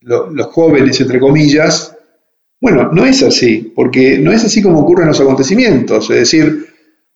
los 0.00 0.46
jóvenes, 0.48 1.00
entre 1.00 1.18
comillas, 1.18 1.94
bueno, 2.60 2.90
no 2.92 3.06
es 3.06 3.22
así, 3.22 3.72
porque 3.74 4.18
no 4.18 4.32
es 4.32 4.44
así 4.44 4.62
como 4.62 4.80
ocurren 4.80 5.08
los 5.08 5.20
acontecimientos, 5.20 6.10
es 6.10 6.16
decir, 6.16 6.66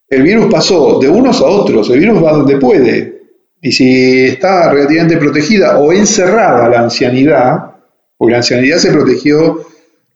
el 0.09 0.23
virus 0.23 0.51
pasó 0.51 0.99
de 0.99 1.09
unos 1.09 1.41
a 1.41 1.47
otros, 1.47 1.91
el 1.91 2.01
virus 2.01 2.23
va 2.23 2.33
donde 2.33 2.57
puede, 2.59 3.23
y 3.61 3.73
si 3.73 4.25
está 4.25 4.73
relativamente 4.73 5.19
protegida 5.19 5.79
o 5.79 5.93
encerrada 5.93 6.69
la 6.69 6.81
ancianidad, 6.81 7.77
porque 8.17 8.33
la 8.33 8.39
ancianidad 8.39 8.79
se 8.79 8.93
protegió 8.93 9.67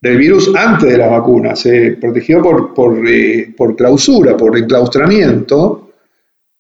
del 0.00 0.16
virus 0.16 0.52
antes 0.54 0.90
de 0.90 0.98
la 0.98 1.08
vacuna, 1.08 1.56
se 1.56 1.96
protegió 2.00 2.42
por, 2.42 2.74
por, 2.74 3.08
eh, 3.08 3.52
por 3.56 3.74
clausura, 3.74 4.36
por 4.36 4.56
enclaustramiento, 4.56 5.92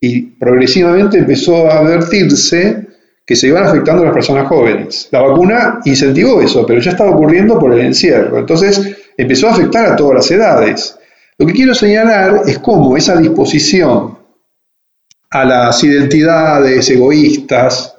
y 0.00 0.22
progresivamente 0.22 1.18
empezó 1.18 1.70
a 1.70 1.78
advertirse 1.78 2.86
que 3.26 3.34
se 3.34 3.48
iban 3.48 3.64
afectando 3.64 4.02
a 4.02 4.06
las 4.06 4.14
personas 4.14 4.46
jóvenes. 4.46 5.08
La 5.10 5.20
vacuna 5.20 5.80
incentivó 5.84 6.40
eso, 6.40 6.64
pero 6.64 6.80
ya 6.80 6.92
estaba 6.92 7.10
ocurriendo 7.10 7.58
por 7.58 7.72
el 7.72 7.80
encierro. 7.80 8.38
Entonces 8.38 8.96
empezó 9.16 9.48
a 9.48 9.52
afectar 9.52 9.86
a 9.86 9.96
todas 9.96 10.14
las 10.14 10.30
edades. 10.30 10.96
Lo 11.36 11.46
que 11.46 11.52
quiero 11.52 11.74
señalar 11.74 12.42
es 12.46 12.60
cómo 12.60 12.96
esa 12.96 13.16
disposición 13.16 14.16
a 15.30 15.44
las 15.44 15.82
identidades 15.82 16.88
egoístas, 16.88 17.96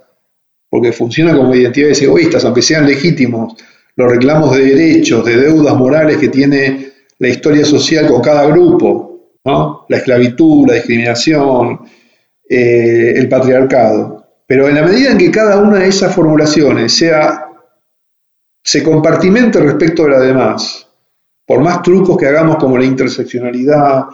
porque 0.69 0.93
funciona 0.93 1.35
como 1.35 1.53
identidades 1.53 2.01
egoístas, 2.01 2.45
aunque 2.45 2.61
sean 2.61 2.85
legítimos, 2.85 3.55
los 3.97 4.11
reclamos 4.11 4.55
de 4.55 4.63
derechos, 4.63 5.25
de 5.25 5.35
deudas 5.35 5.75
morales 5.75 6.17
que 6.17 6.29
tiene 6.29 6.91
la 7.17 7.27
historia 7.27 7.65
social 7.65 8.07
con 8.07 8.21
cada 8.21 8.45
grupo, 8.45 9.33
la 9.43 9.97
esclavitud, 9.97 10.67
la 10.67 10.75
discriminación, 10.75 11.81
eh, 12.47 13.13
el 13.15 13.27
patriarcado. 13.27 14.25
Pero 14.45 14.69
en 14.69 14.75
la 14.75 14.83
medida 14.83 15.11
en 15.11 15.17
que 15.17 15.31
cada 15.31 15.57
una 15.57 15.79
de 15.79 15.87
esas 15.87 16.13
formulaciones 16.13 16.93
sea, 16.93 17.49
se 18.63 18.83
compartimente 18.83 19.59
respecto 19.59 20.03
de 20.03 20.09
las 20.09 20.21
demás, 20.21 20.87
por 21.45 21.61
más 21.61 21.81
trucos 21.81 22.17
que 22.17 22.27
hagamos 22.27 22.57
como 22.57 22.77
la 22.77 22.85
interseccionalidad, 22.85 24.05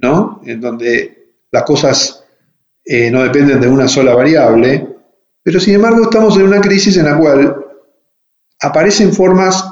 ¿no? 0.00 0.42
en 0.44 0.60
donde 0.60 1.32
las 1.50 1.62
cosas 1.64 2.24
eh, 2.84 3.10
no 3.10 3.24
dependen 3.24 3.60
de 3.60 3.68
una 3.68 3.88
sola 3.88 4.14
variable, 4.14 4.86
pero 5.42 5.58
sin 5.58 5.74
embargo 5.74 6.04
estamos 6.04 6.36
en 6.36 6.44
una 6.44 6.60
crisis 6.60 6.96
en 6.98 7.06
la 7.06 7.18
cual 7.18 7.67
aparecen 8.60 9.12
formas 9.12 9.64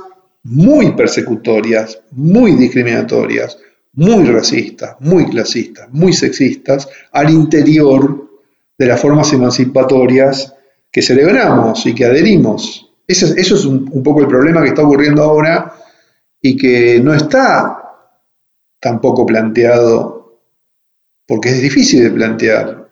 muy 0.42 0.92
persecutorias, 0.92 2.00
muy 2.12 2.52
discriminatorias, 2.52 3.58
muy 3.94 4.24
racistas, 4.24 4.96
muy 5.00 5.26
clasistas, 5.26 5.88
muy 5.90 6.12
sexistas 6.12 6.88
al 7.12 7.30
interior 7.30 8.30
de 8.78 8.86
las 8.86 9.00
formas 9.00 9.32
emancipatorias 9.32 10.54
que 10.92 11.02
celebramos 11.02 11.84
y 11.86 11.94
que 11.94 12.04
adherimos. 12.04 12.92
Eso, 13.06 13.26
es 13.34 13.64
un, 13.64 13.88
un 13.92 14.02
poco 14.02 14.20
el 14.20 14.28
problema 14.28 14.62
que 14.62 14.68
está 14.68 14.82
ocurriendo 14.82 15.22
ahora 15.22 15.74
y 16.40 16.56
que 16.56 17.00
no 17.00 17.14
está 17.14 17.82
tampoco 18.78 19.26
planteado, 19.26 20.40
porque 21.26 21.48
es 21.48 21.60
difícil 21.60 22.04
de 22.04 22.10
plantear 22.10 22.85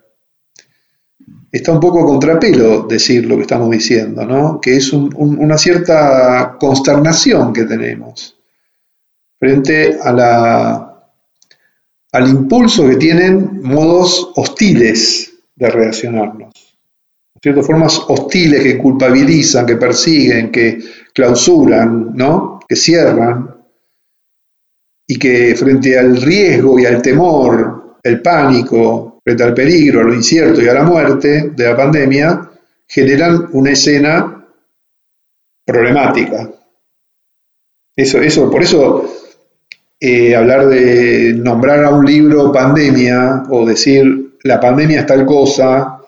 está 1.57 1.71
un 1.71 1.79
poco 1.79 2.03
a 2.03 2.07
contrapelo 2.07 2.83
decir 2.83 3.27
lo 3.27 3.37
que 3.37 3.43
estamos 3.43 3.71
diciendo, 3.71 4.27
¿no? 4.27 4.61
que 4.61 4.77
es 4.77 4.93
una 4.93 5.57
cierta 5.57 6.57
consternación 6.59 7.53
que 7.53 7.63
tenemos 7.65 8.37
frente 9.39 9.97
al 10.03 10.99
impulso 12.29 12.89
que 12.89 12.97
tienen 12.97 13.63
modos 13.63 14.33
hostiles 14.35 15.33
de 15.55 15.71
reaccionarnos. 15.71 16.53
Ciertas 17.41 17.67
formas 17.67 18.03
hostiles 18.09 18.61
que 18.63 18.77
culpabilizan, 18.77 19.65
que 19.65 19.77
persiguen, 19.77 20.51
que 20.51 20.81
clausuran, 21.13 22.11
¿no? 22.15 22.59
que 22.69 22.75
cierran. 22.75 23.55
y 25.07 25.19
que 25.19 25.55
frente 25.55 25.99
al 25.99 26.21
riesgo 26.21 26.81
y 26.81 26.87
al 26.87 27.03
temor, 27.03 27.99
el 28.03 28.23
pánico, 28.23 29.14
frente 29.25 29.43
al 29.43 29.55
peligro, 29.55 30.01
a 30.01 30.05
lo 30.05 30.15
incierto 30.15 30.63
y 30.63 30.69
a 30.69 30.75
la 30.75 30.85
muerte 30.85 31.51
de 31.57 31.65
la 31.65 31.75
pandemia, 31.75 32.51
generan 32.87 33.49
una 33.53 33.71
escena 33.71 34.47
problemática. 35.65 36.51
Eso, 37.97 38.21
eso, 38.21 38.51
por 38.51 38.63
eso 38.63 39.09
eh, 39.99 40.37
hablar 40.37 40.67
de 40.67 41.33
nombrar 41.35 41.85
a 41.85 41.91
un 41.91 42.05
libro 42.05 42.53
pandemia 42.53 43.45
o 43.49 43.65
decir 43.65 44.37
la 44.43 44.61
pandemia 44.61 45.01
es 45.01 45.07
tal 45.07 45.25
cosa, 45.25 46.01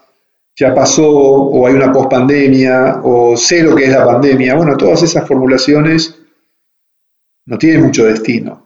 ya 0.54 0.74
pasó, 0.74 1.08
o 1.08 1.66
hay 1.66 1.74
una 1.74 1.92
pospandemia, 1.92 3.00
o 3.02 3.36
sé 3.36 3.62
lo 3.62 3.74
que 3.74 3.84
es 3.84 3.90
la 3.90 4.04
pandemia, 4.04 4.54
bueno, 4.54 4.76
todas 4.76 5.02
esas 5.02 5.26
formulaciones 5.26 6.14
no 7.46 7.56
tienen 7.56 7.82
mucho 7.82 8.04
destino. 8.04 8.65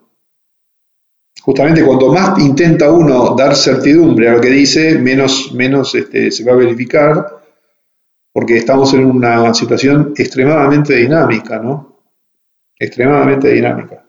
Justamente 1.43 1.85
cuando 1.85 2.13
más 2.13 2.39
intenta 2.39 2.91
uno 2.91 3.35
dar 3.35 3.57
certidumbre 3.57 4.29
a 4.29 4.33
lo 4.35 4.41
que 4.41 4.51
dice, 4.51 4.99
menos, 4.99 5.53
menos 5.55 5.95
este, 5.95 6.31
se 6.31 6.45
va 6.45 6.53
a 6.53 6.57
verificar 6.57 7.27
porque 8.33 8.59
estamos 8.59 8.93
en 8.95 9.07
una 9.07 9.53
situación 9.55 10.13
extremadamente 10.17 10.95
dinámica, 10.95 11.59
¿no? 11.59 11.97
Extremadamente 12.79 13.49
dinámica. 13.49 14.05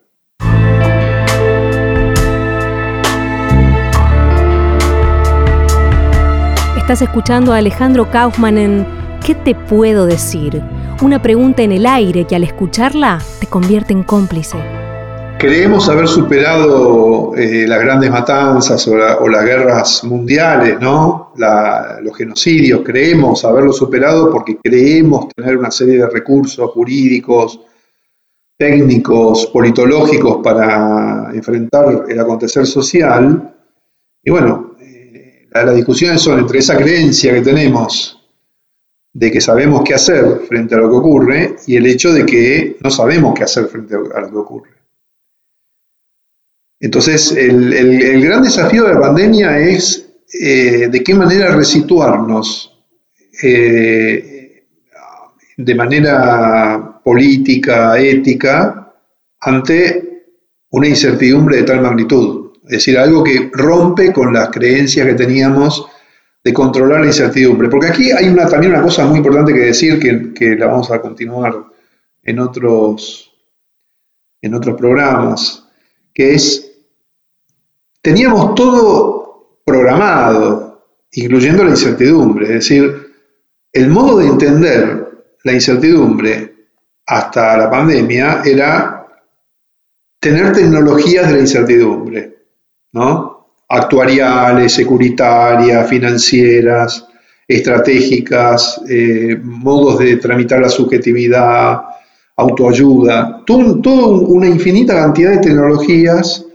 Estás 6.78 7.02
escuchando 7.02 7.54
a 7.54 7.58
Alejandro 7.58 8.12
Kaufman 8.12 8.58
en 8.58 8.86
¿Qué 9.26 9.36
te 9.36 9.56
puedo 9.56 10.06
decir? 10.06 10.62
Una 11.02 11.22
pregunta 11.22 11.62
en 11.62 11.72
el 11.72 11.86
aire 11.86 12.26
que 12.26 12.36
al 12.36 12.44
escucharla 12.44 13.20
te 13.40 13.48
convierte 13.48 13.94
en 13.94 14.04
cómplice. 14.04 14.58
Creemos 15.42 15.90
haber 15.90 16.08
superado 16.08 17.36
eh, 17.36 17.66
las 17.68 17.82
grandes 17.82 18.12
matanzas 18.12 18.88
o, 18.88 19.28
las 19.28 19.44
guerras 19.44 20.04
mundiales, 20.04 20.80
¿no? 20.80 21.34
los 21.36 22.16
genocidios, 22.16 22.82
creemos 22.86 23.44
haberlo 23.44 23.74
superado 23.74 24.32
porque 24.32 24.60
creemos 24.62 25.30
tener 25.30 25.58
una 25.58 25.72
serie 25.72 25.98
de 25.98 26.08
recursos 26.08 26.70
jurídicos, 26.70 27.60
técnicos, 28.56 29.48
politológicos 29.48 30.42
para 30.44 31.32
enfrentar 31.34 32.06
el 32.08 32.20
acontecer 32.20 32.68
social. 32.68 33.56
Y 34.24 34.30
bueno, 34.30 34.76
eh, 34.80 35.48
las 35.52 35.76
discusiones 35.76 36.22
son 36.22 36.38
entre 36.38 36.60
esa 36.60 36.78
creencia 36.78 37.34
que 37.34 37.42
tenemos 37.42 38.24
de 39.12 39.32
que 39.32 39.42
sabemos 39.42 39.82
qué 39.84 39.96
hacer 39.96 40.42
frente 40.48 40.76
a 40.76 40.78
lo 40.78 40.90
que 40.92 40.98
ocurre 40.98 41.56
y 41.66 41.78
el 41.78 41.88
hecho 41.88 42.14
de 42.14 42.28
que 42.28 42.78
no 42.84 42.92
sabemos 42.92 43.34
qué 43.34 43.46
hacer 43.46 43.66
frente 43.66 43.96
a 43.96 44.22
lo 44.22 44.30
que 44.30 44.38
ocurre. 44.38 44.81
Entonces, 46.82 47.32
el, 47.34 48.22
gran 48.24 48.42
desafío 48.42 48.86
de 48.86 48.96
la 48.96 49.00
pandemia 49.00 49.60
es 49.60 50.10
eh, 50.34 50.90
de 50.92 51.04
qué 51.04 51.14
manera 51.14 51.56
resituarnos 51.56 52.76
eh, 53.44 54.64
de 55.56 55.76
manera 55.76 57.00
política, 57.04 58.00
ética, 58.00 58.96
ante 59.40 60.26
una 60.72 60.88
incertidumbre 60.88 61.58
de 61.58 61.64
tal 61.64 61.82
magnitud. 61.82 62.54
Es 62.64 62.72
decir, 62.72 62.98
algo 62.98 63.24
que 63.24 63.52
rompe 63.54 64.12
con 64.12 64.34
las 64.34 64.50
creencias 64.50 65.06
que 65.06 65.14
teníamos 65.14 65.86
de 66.44 66.52
controlar 66.52 67.02
la 67.02 67.08
incertidumbre. 67.08 67.70
Porque 67.70 67.88
aquí 67.88 68.12
hay 68.12 68.28
una, 68.28 68.48
también 68.48 68.74
una 68.74 68.82
cosa 68.82 69.06
muy 69.06 69.18
importante 69.18 69.54
que 69.54 69.60
decir, 69.60 70.00
que, 70.00 70.34
que 70.34 70.56
la 70.56 70.66
vamos 70.66 70.90
a 70.90 71.00
continuar 71.00 71.64
en 72.24 72.40
otros, 72.40 73.32
en 74.42 74.56
otros 74.56 74.76
programas, 74.76 75.68
que 76.14 76.34
es 76.34 76.71
teníamos 78.02 78.56
todo 78.56 79.60
programado, 79.66 80.84
incluyendo 81.14 81.64
la 81.64 81.72
incertidumbre. 81.72 82.46
Es 82.46 82.54
decir, 82.54 83.12
el 83.72 83.90
modo 83.90 84.18
de 84.18 84.28
entender 84.28 85.08
la 85.44 85.54
incertidumbre 85.54 86.54
hasta 87.06 87.58
la 87.58 87.70
pandemia 87.70 88.42
era 88.46 89.08
tener 90.20 90.54
tecnologías 90.54 91.28
de 91.28 91.34
la 91.34 91.40
incertidumbre, 91.40 92.38
¿no? 92.94 93.48
Actuariales, 93.70 94.74
securitarias, 94.74 95.90
financieras, 95.90 97.08
estratégicas, 97.48 98.82
eh, 98.88 99.40
modos 99.42 100.00
de 100.00 100.18
tramitar 100.18 100.60
la 100.60 100.70
subjetividad, 100.70 101.82
autoayuda, 102.36 103.44
toda 103.46 104.08
una 104.08 104.48
infinita 104.48 104.96
cantidad 104.96 105.32
de 105.32 105.40
tecnologías 105.40 106.46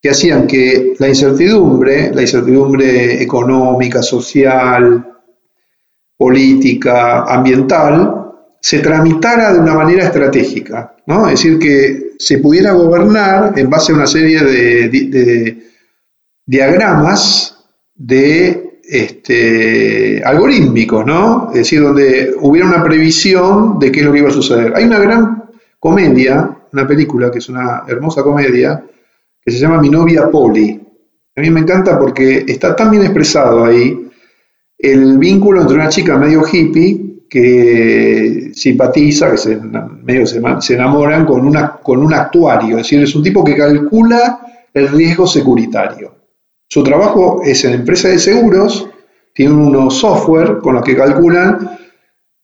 que 0.00 0.10
hacían 0.10 0.46
que 0.46 0.94
la 0.98 1.08
incertidumbre, 1.08 2.12
la 2.14 2.22
incertidumbre 2.22 3.22
económica, 3.22 4.02
social, 4.02 5.04
política, 6.16 7.24
ambiental, 7.24 8.28
se 8.60 8.80
tramitara 8.80 9.52
de 9.52 9.60
una 9.60 9.74
manera 9.74 10.04
estratégica, 10.04 10.96
¿no? 11.06 11.28
Es 11.28 11.42
decir, 11.42 11.58
que 11.58 12.12
se 12.18 12.38
pudiera 12.38 12.72
gobernar 12.72 13.54
en 13.56 13.70
base 13.70 13.92
a 13.92 13.96
una 13.96 14.06
serie 14.06 14.42
de, 14.42 15.68
diagramas 16.44 17.56
de 17.94 18.80
este, 18.82 20.22
algorítmicos, 20.24 21.06
¿no? 21.06 21.50
Es 21.50 21.58
decir, 21.58 21.82
donde 21.82 22.34
hubiera 22.40 22.68
una 22.68 22.82
previsión 22.82 23.78
de 23.78 23.92
qué 23.92 24.00
es 24.00 24.06
lo 24.06 24.12
que 24.12 24.18
iba 24.18 24.28
a 24.28 24.32
suceder. 24.32 24.72
Hay 24.74 24.84
una 24.84 24.98
gran 24.98 25.44
comedia, 25.78 26.56
una 26.72 26.86
película 26.86 27.30
que 27.30 27.38
es 27.38 27.48
una 27.48 27.84
hermosa 27.86 28.22
comedia, 28.22 28.82
que 29.48 29.52
se 29.54 29.60
llama 29.60 29.80
Mi 29.80 29.88
novia 29.88 30.30
Polly. 30.30 30.78
A 31.34 31.40
mí 31.40 31.50
me 31.50 31.60
encanta 31.60 31.98
porque 31.98 32.44
está 32.46 32.76
tan 32.76 32.90
bien 32.90 33.02
expresado 33.02 33.64
ahí 33.64 34.06
el 34.78 35.16
vínculo 35.16 35.62
entre 35.62 35.76
una 35.76 35.88
chica 35.88 36.18
medio 36.18 36.42
hippie 36.46 37.24
que 37.30 38.50
simpatiza, 38.52 39.30
que 39.30 39.38
se, 39.38 39.56
medio 39.56 40.26
se, 40.26 40.74
enamoran 40.74 41.24
con, 41.24 41.46
una, 41.46 41.72
con 41.76 42.04
un 42.04 42.12
actuario, 42.12 42.76
es 42.76 42.82
decir, 42.82 43.02
es 43.02 43.14
un 43.14 43.22
tipo 43.22 43.42
que 43.42 43.56
calcula 43.56 44.40
el 44.74 44.88
riesgo 44.88 45.26
securitario. 45.26 46.14
Su 46.68 46.82
trabajo 46.82 47.40
es 47.42 47.64
en 47.64 47.72
empresa 47.72 48.08
de 48.08 48.18
seguros, 48.18 48.86
tiene 49.34 49.54
unos 49.54 49.98
software 49.98 50.58
con 50.58 50.74
los 50.74 50.84
que 50.84 50.96
calculan 50.96 51.78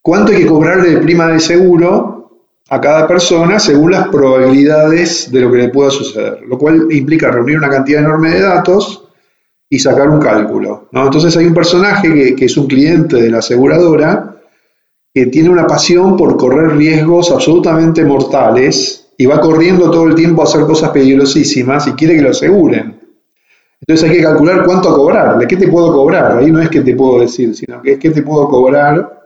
cuánto 0.01 0.31
hay 0.31 0.39
que 0.39 0.47
cobrarle 0.47 0.89
de 0.91 0.97
prima 0.97 1.27
de 1.27 1.39
seguro 1.39 2.14
a 2.69 2.81
cada 2.81 3.07
persona 3.07 3.59
según 3.59 3.91
las 3.91 4.07
probabilidades 4.07 5.31
de 5.31 5.41
lo 5.41 5.51
que 5.51 5.57
le 5.57 5.69
pueda 5.69 5.91
suceder, 5.91 6.41
lo 6.47 6.57
cual 6.57 6.87
implica 6.91 7.29
reunir 7.29 7.57
una 7.57 7.69
cantidad 7.69 8.01
enorme 8.01 8.31
de 8.31 8.41
datos 8.41 9.03
y 9.69 9.79
sacar 9.79 10.09
un 10.09 10.19
cálculo. 10.19 10.89
Entonces 10.91 11.35
hay 11.37 11.45
un 11.45 11.53
personaje 11.53 12.35
que, 12.35 12.45
es 12.45 12.57
un 12.57 12.67
cliente 12.67 13.17
de 13.17 13.29
la 13.29 13.39
aseguradora 13.39 14.35
que 15.13 15.27
tiene 15.27 15.49
una 15.49 15.67
pasión 15.67 16.17
por 16.17 16.37
correr 16.37 16.75
riesgos 16.75 17.31
absolutamente 17.31 18.03
mortales 18.03 19.09
y 19.17 19.25
va 19.27 19.39
corriendo 19.39 19.89
todo 19.91 20.07
el 20.07 20.15
tiempo 20.15 20.41
a 20.41 20.45
hacer 20.45 20.61
cosas 20.61 20.89
peligrosísimas 20.89 21.87
y 21.87 21.93
quiere 21.93 22.15
que 22.15 22.21
lo 22.21 22.31
aseguren. 22.31 22.99
Entonces 23.79 24.09
hay 24.09 24.17
que 24.17 24.23
calcular 24.23 24.63
cuánto 24.65 24.93
cobrar, 24.93 25.37
de 25.37 25.47
qué 25.47 25.55
te 25.55 25.67
puedo 25.67 25.93
cobrar, 25.93 26.37
ahí 26.37 26.51
no 26.51 26.59
es 26.59 26.69
que 26.69 26.81
te 26.81 26.95
puedo 26.95 27.21
decir, 27.21 27.55
sino 27.55 27.81
que 27.81 27.93
es 27.93 27.99
qué 27.99 28.09
te 28.09 28.23
puedo 28.23 28.49
cobrar. 28.49 29.23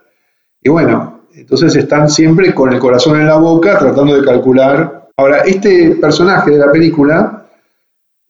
Y 0.61 0.69
bueno, 0.69 1.18
entonces 1.35 1.75
están 1.75 2.09
siempre 2.09 2.53
con 2.53 2.73
el 2.73 2.79
corazón 2.79 3.19
en 3.19 3.27
la 3.27 3.37
boca 3.37 3.77
tratando 3.77 4.15
de 4.15 4.25
calcular. 4.25 5.09
Ahora, 5.17 5.39
este 5.39 5.91
personaje 5.91 6.51
de 6.51 6.57
la 6.57 6.71
película, 6.71 7.45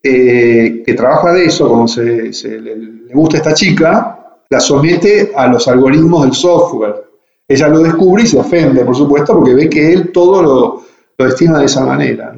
eh, 0.02 0.82
que 0.84 0.94
trabaja 0.94 1.32
de 1.32 1.44
eso, 1.46 1.68
como 1.68 1.86
se, 1.88 2.30
le, 2.60 3.12
gusta 3.12 3.36
a 3.36 3.40
esta 3.40 3.54
chica, 3.54 4.18
la 4.48 4.60
somete 4.60 5.32
a 5.34 5.46
los 5.46 5.66
algoritmos 5.68 6.22
del 6.24 6.34
software. 6.34 7.04
Ella 7.46 7.68
lo 7.68 7.80
descubre 7.80 8.22
y 8.22 8.26
se 8.26 8.38
ofende, 8.38 8.84
por 8.84 8.96
supuesto, 8.96 9.34
porque 9.34 9.54
ve 9.54 9.68
que 9.68 9.92
él 9.92 10.12
todo 10.12 10.42
lo, 10.42 10.82
lo 11.18 11.26
estima 11.26 11.58
de 11.58 11.66
esa 11.66 11.84
manera. 11.84 12.32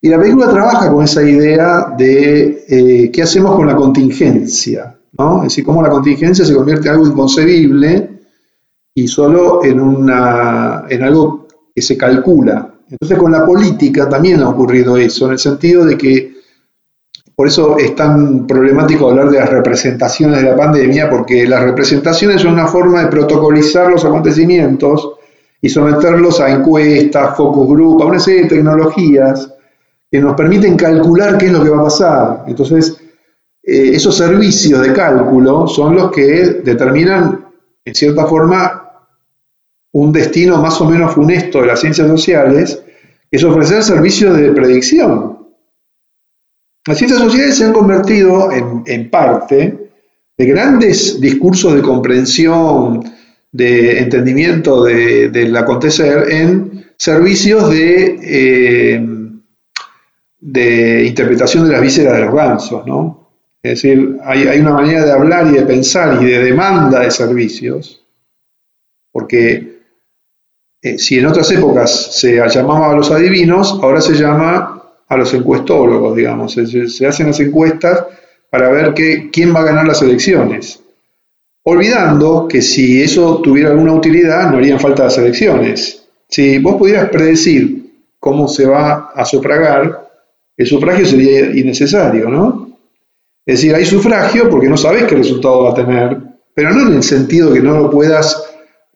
Y 0.00 0.08
la 0.08 0.18
película 0.18 0.50
trabaja 0.50 0.90
con 0.90 1.04
esa 1.04 1.22
idea 1.22 1.94
de 1.96 2.64
eh, 2.68 3.10
qué 3.10 3.22
hacemos 3.22 3.56
con 3.56 3.66
la 3.66 3.74
contingencia, 3.74 4.94
¿no? 5.16 5.38
es 5.38 5.44
decir, 5.44 5.64
cómo 5.64 5.82
la 5.82 5.88
contingencia 5.88 6.44
se 6.44 6.54
convierte 6.54 6.88
en 6.88 6.94
algo 6.94 7.06
inconcebible 7.06 8.13
y 8.94 9.08
solo 9.08 9.64
en, 9.64 9.80
una, 9.80 10.84
en 10.88 11.02
algo 11.02 11.48
que 11.74 11.82
se 11.82 11.96
calcula. 11.96 12.70
Entonces 12.88 13.18
con 13.18 13.32
la 13.32 13.44
política 13.44 14.08
también 14.08 14.40
ha 14.40 14.48
ocurrido 14.48 14.96
eso, 14.96 15.26
en 15.26 15.32
el 15.32 15.38
sentido 15.38 15.84
de 15.84 15.98
que 15.98 16.34
por 17.34 17.48
eso 17.48 17.76
es 17.78 17.96
tan 17.96 18.46
problemático 18.46 19.10
hablar 19.10 19.28
de 19.28 19.38
las 19.38 19.50
representaciones 19.50 20.40
de 20.40 20.50
la 20.50 20.56
pandemia, 20.56 21.10
porque 21.10 21.46
las 21.48 21.64
representaciones 21.64 22.42
son 22.42 22.52
una 22.52 22.68
forma 22.68 23.02
de 23.02 23.08
protocolizar 23.08 23.90
los 23.90 24.04
acontecimientos 24.04 25.14
y 25.60 25.68
someterlos 25.68 26.40
a 26.40 26.50
encuestas, 26.50 27.36
focus 27.36 27.68
group, 27.68 28.02
a 28.02 28.06
una 28.06 28.20
serie 28.20 28.42
de 28.42 28.50
tecnologías 28.50 29.52
que 30.08 30.20
nos 30.20 30.36
permiten 30.36 30.76
calcular 30.76 31.36
qué 31.36 31.46
es 31.46 31.52
lo 31.52 31.64
que 31.64 31.70
va 31.70 31.80
a 31.80 31.84
pasar. 31.84 32.44
Entonces, 32.46 32.96
eh, 33.60 33.90
esos 33.94 34.16
servicios 34.16 34.80
de 34.80 34.92
cálculo 34.92 35.66
son 35.66 35.96
los 35.96 36.12
que 36.12 36.60
determinan, 36.62 37.46
en 37.84 37.94
cierta 37.96 38.26
forma, 38.26 38.83
un 39.94 40.12
destino 40.12 40.60
más 40.60 40.80
o 40.80 40.90
menos 40.90 41.14
funesto 41.14 41.60
de 41.60 41.68
las 41.68 41.80
ciencias 41.80 42.08
sociales, 42.08 42.82
es 43.30 43.44
ofrecer 43.44 43.82
servicios 43.82 44.36
de 44.36 44.50
predicción. 44.50 45.38
Las 46.86 46.98
ciencias 46.98 47.20
sociales 47.20 47.56
se 47.56 47.64
han 47.64 47.72
convertido 47.72 48.50
en, 48.52 49.08
parte 49.08 49.90
de 50.36 50.46
grandes 50.46 51.20
discursos 51.20 51.74
de 51.74 51.82
comprensión, 51.82 53.04
de 53.52 54.00
entendimiento 54.00 54.82
del 54.82 55.56
acontecer 55.56 56.28
en 56.28 56.86
servicios 56.98 57.70
de, 57.70 58.18
eh, 58.20 59.06
de 60.40 61.04
interpretación 61.04 61.66
de 61.66 61.72
las 61.72 61.82
vísceras 61.82 62.14
de 62.14 62.24
los 62.24 62.34
gansos, 62.34 62.84
¿no? 62.84 63.30
Es 63.62 63.80
decir, 63.80 64.18
hay, 64.24 64.48
hay, 64.48 64.58
una 64.58 64.74
manera 64.74 65.04
de 65.04 65.12
hablar 65.12 65.46
y 65.46 65.52
de 65.52 65.62
pensar 65.62 66.20
y 66.20 66.26
de 66.26 66.44
demanda 66.44 67.00
de 67.00 67.10
servicios, 67.10 68.04
porque 69.10 69.73
eh, 70.84 70.98
si 70.98 71.18
en 71.18 71.24
otras 71.24 71.50
épocas 71.50 72.14
se 72.14 72.36
llamaba 72.46 72.90
a 72.90 72.94
los 72.94 73.10
adivinos, 73.10 73.78
ahora 73.82 74.02
se 74.02 74.12
llama 74.12 74.82
a 75.08 75.16
los 75.16 75.32
encuestólogos, 75.32 76.14
digamos. 76.14 76.52
Se, 76.52 77.06
hacen 77.06 77.28
las 77.28 77.40
encuestas 77.40 78.04
para 78.50 78.68
ver 78.68 78.92
quién 79.32 79.54
va 79.54 79.60
a 79.60 79.64
ganar 79.64 79.86
las 79.86 80.02
elecciones. 80.02 80.78
Olvidando 81.62 82.46
que 82.46 82.60
si 82.60 83.02
eso 83.02 83.38
tuviera 83.38 83.70
alguna 83.70 83.94
utilidad, 83.94 84.50
no 84.50 84.58
harían 84.58 84.78
falta 84.78 85.04
las 85.04 85.16
elecciones. 85.16 86.04
Si 86.28 86.58
vos 86.58 86.76
pudieras 86.76 87.08
predecir 87.08 87.86
cómo 88.20 88.46
se 88.46 88.66
va 88.66 89.10
a 89.14 89.24
sufragar, 89.24 90.06
el 90.54 90.66
sufragio 90.66 91.06
sería 91.06 91.46
innecesario, 91.46 92.28
¿no? 92.28 92.76
Es 93.46 93.56
decir, 93.56 93.74
hay 93.74 93.86
sufragio 93.86 94.50
porque 94.50 94.68
no 94.68 94.76
sabes 94.76 95.04
qué 95.04 95.14
resultado 95.14 95.62
va 95.62 95.70
a 95.70 95.74
tener, 95.74 96.18
pero 96.54 96.74
no 96.74 96.88
en 96.88 96.96
el 96.96 97.02
sentido 97.02 97.54
que 97.54 97.60
no 97.60 97.72
lo 97.78 97.90
puedas 97.90 98.53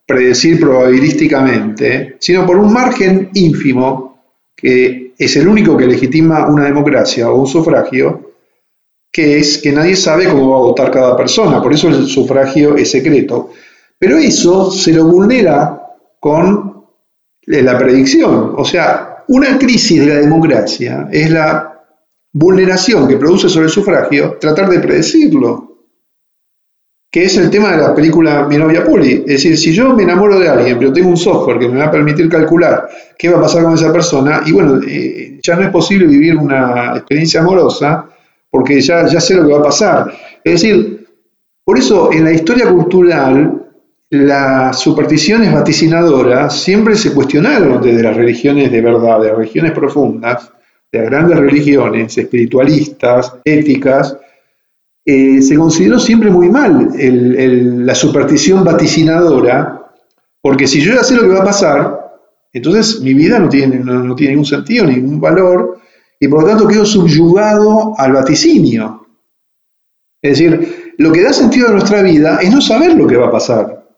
predecir 0.08 0.58
probabilísticamente, 0.58 2.16
sino 2.18 2.46
por 2.46 2.56
un 2.56 2.72
margen 2.72 3.28
ínfimo, 3.34 4.16
que 4.56 5.12
es 5.18 5.36
el 5.36 5.46
único 5.46 5.76
que 5.76 5.86
legitima 5.86 6.46
una 6.48 6.64
democracia 6.64 7.30
o 7.30 7.38
un 7.38 7.46
sufragio, 7.46 8.32
que 9.12 9.38
es 9.38 9.58
que 9.58 9.70
nadie 9.70 9.94
sabe 9.96 10.26
cómo 10.26 10.48
va 10.48 10.56
a 10.56 10.60
votar 10.60 10.90
cada 10.90 11.14
persona, 11.14 11.62
por 11.62 11.74
eso 11.74 11.88
el 11.88 12.06
sufragio 12.06 12.74
es 12.74 12.90
secreto. 12.90 13.50
Pero 13.98 14.16
eso 14.16 14.70
se 14.70 14.94
lo 14.94 15.04
vulnera 15.04 15.78
con 16.18 16.84
la 17.44 17.76
predicción, 17.76 18.54
o 18.56 18.64
sea, 18.64 19.24
una 19.28 19.58
crisis 19.58 20.00
de 20.00 20.06
la 20.06 20.20
democracia 20.20 21.06
es 21.12 21.30
la 21.30 21.84
vulneración 22.32 23.06
que 23.06 23.18
produce 23.18 23.50
sobre 23.50 23.66
el 23.66 23.72
sufragio 23.72 24.38
tratar 24.40 24.70
de 24.70 24.80
predecirlo 24.80 25.67
que 27.10 27.24
es 27.24 27.36
el 27.38 27.50
tema 27.50 27.72
de 27.72 27.78
la 27.78 27.94
película 27.94 28.46
Mi 28.46 28.58
novia 28.58 28.84
Puli. 28.84 29.24
Es 29.26 29.42
decir, 29.42 29.56
si 29.56 29.72
yo 29.72 29.94
me 29.94 30.02
enamoro 30.02 30.38
de 30.38 30.48
alguien, 30.48 30.78
pero 30.78 30.92
tengo 30.92 31.08
un 31.08 31.16
software 31.16 31.58
que 31.58 31.68
me 31.68 31.78
va 31.78 31.86
a 31.86 31.90
permitir 31.90 32.28
calcular 32.28 32.88
qué 33.18 33.30
va 33.30 33.38
a 33.38 33.42
pasar 33.42 33.62
con 33.62 33.74
esa 33.74 33.92
persona, 33.92 34.42
y 34.44 34.52
bueno, 34.52 34.80
eh, 34.86 35.38
ya 35.42 35.56
no 35.56 35.62
es 35.62 35.70
posible 35.70 36.06
vivir 36.06 36.36
una 36.36 36.96
experiencia 36.96 37.40
amorosa 37.40 38.08
porque 38.50 38.80
ya, 38.80 39.06
ya 39.06 39.20
sé 39.20 39.34
lo 39.34 39.46
que 39.46 39.52
va 39.52 39.60
a 39.60 39.64
pasar. 39.64 40.12
Es 40.44 40.52
decir, 40.60 41.06
por 41.64 41.78
eso 41.78 42.12
en 42.12 42.24
la 42.24 42.32
historia 42.32 42.68
cultural 42.68 43.64
las 44.10 44.78
supersticiones 44.78 45.52
vaticinadoras 45.52 46.58
siempre 46.58 46.96
se 46.96 47.12
cuestionaron 47.12 47.82
desde 47.82 48.02
las 48.02 48.16
religiones 48.16 48.72
de 48.72 48.80
verdad, 48.80 49.20
de 49.20 49.28
las 49.28 49.36
religiones 49.36 49.72
profundas, 49.72 50.50
de 50.90 51.00
las 51.00 51.10
grandes 51.10 51.38
religiones 51.38 52.16
espiritualistas, 52.16 53.34
éticas, 53.44 54.16
eh, 55.10 55.40
se 55.40 55.56
consideró 55.56 55.98
siempre 55.98 56.28
muy 56.28 56.50
mal 56.50 56.90
la 56.94 57.94
superstición 57.94 58.62
vaticinadora, 58.62 59.90
porque 60.42 60.66
si 60.66 60.82
yo 60.82 60.94
ya 60.94 61.02
sé 61.02 61.16
lo 61.16 61.22
que 61.22 61.28
va 61.28 61.40
a 61.40 61.44
pasar, 61.44 62.20
entonces 62.52 63.00
mi 63.00 63.14
vida 63.14 63.38
no 63.38 63.48
tiene, 63.48 63.78
no, 63.78 64.14
tiene 64.14 64.32
ningún 64.32 64.44
sentido, 64.44 64.84
ningún 64.84 65.18
valor, 65.18 65.78
y 66.20 66.28
por 66.28 66.42
lo 66.42 66.48
tanto 66.50 66.68
quedo 66.68 66.84
subyugado 66.84 67.94
al 67.96 68.12
vaticinio. 68.12 69.06
Es 70.20 70.38
decir, 70.38 70.92
lo 70.98 71.10
que 71.10 71.22
da 71.22 71.32
sentido 71.32 71.68
a 71.68 71.72
nuestra 71.72 72.02
vida 72.02 72.40
es 72.42 72.52
no 72.52 72.60
saber 72.60 72.94
lo 72.94 73.06
que 73.06 73.16
va 73.16 73.28
a 73.28 73.32
pasar. 73.32 73.88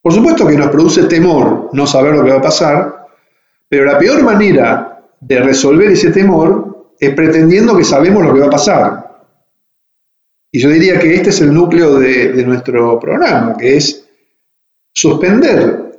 Por 0.00 0.14
supuesto 0.14 0.46
que 0.46 0.56
nos 0.56 0.68
produce 0.68 1.02
temor 1.02 1.68
no 1.74 1.86
saber 1.86 2.14
lo 2.14 2.24
que 2.24 2.30
va 2.30 2.38
a 2.38 2.42
pasar, 2.42 3.08
pero 3.68 3.84
la 3.84 3.98
peor 3.98 4.22
manera 4.22 5.02
de 5.20 5.38
resolver 5.40 5.90
ese 5.90 6.12
temor 6.12 6.94
es 6.98 7.14
pretendiendo 7.14 7.76
que 7.76 7.84
sabemos 7.84 8.24
lo 8.24 8.32
que 8.32 8.40
va 8.40 8.46
a 8.46 8.50
pasar. 8.50 9.11
Y 10.54 10.60
yo 10.60 10.68
diría 10.68 10.98
que 11.00 11.14
este 11.14 11.30
es 11.30 11.40
el 11.40 11.54
núcleo 11.54 11.98
de, 11.98 12.44
nuestro 12.44 13.00
programa, 13.00 13.56
que 13.56 13.78
es 13.78 14.06
suspender 14.92 15.98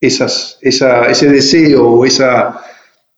ese 0.00 1.28
deseo 1.28 1.86
o 1.86 2.04
esa, 2.04 2.60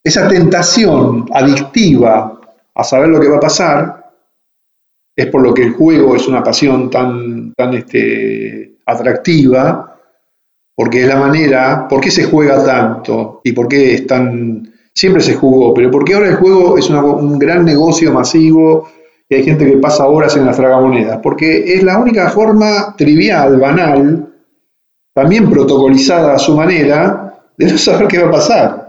esa 0.04 0.28
tentación 0.28 1.26
adictiva 1.32 2.40
a 2.74 2.84
saber 2.84 3.08
lo 3.08 3.20
que 3.20 3.28
va 3.28 3.38
a 3.38 3.40
pasar. 3.40 4.12
Es 5.16 5.26
por 5.28 5.42
lo 5.42 5.54
que 5.54 5.62
el 5.62 5.72
juego 5.72 6.14
es 6.14 6.28
una 6.28 6.42
pasión 6.42 6.90
tan, 6.90 7.54
tan 7.54 7.72
este, 7.72 8.76
atractiva, 8.84 9.98
porque 10.76 11.00
es 11.00 11.08
la 11.08 11.16
manera, 11.16 11.88
¿por 11.88 12.02
qué 12.02 12.10
se 12.10 12.24
juega 12.24 12.62
tanto? 12.64 13.40
¿Y 13.42 13.52
por 13.52 13.66
qué 13.66 13.94
es 13.94 14.06
tan... 14.06 14.74
Siempre 14.94 15.22
se 15.22 15.34
jugó, 15.34 15.72
pero 15.72 15.90
porque 15.90 16.14
ahora 16.14 16.28
el 16.28 16.36
juego 16.36 16.76
es 16.76 16.90
un 16.90 17.38
gran 17.38 17.64
negocio 17.64 18.12
masivo 18.12 18.88
y 19.28 19.34
hay 19.34 19.44
gente 19.44 19.66
que 19.66 19.76
pasa 19.76 20.06
horas 20.06 20.36
en 20.36 20.46
las 20.46 20.56
tragamonedas, 20.56 21.20
porque 21.22 21.74
es 21.74 21.82
la 21.82 21.98
única 21.98 22.30
forma 22.30 22.94
trivial, 22.96 23.58
banal, 23.58 24.26
también 25.14 25.50
protocolizada 25.50 26.34
a 26.34 26.38
su 26.38 26.56
manera, 26.56 27.34
de 27.56 27.70
no 27.70 27.76
saber 27.76 28.08
qué 28.08 28.18
va 28.18 28.28
a 28.28 28.30
pasar. 28.30 28.88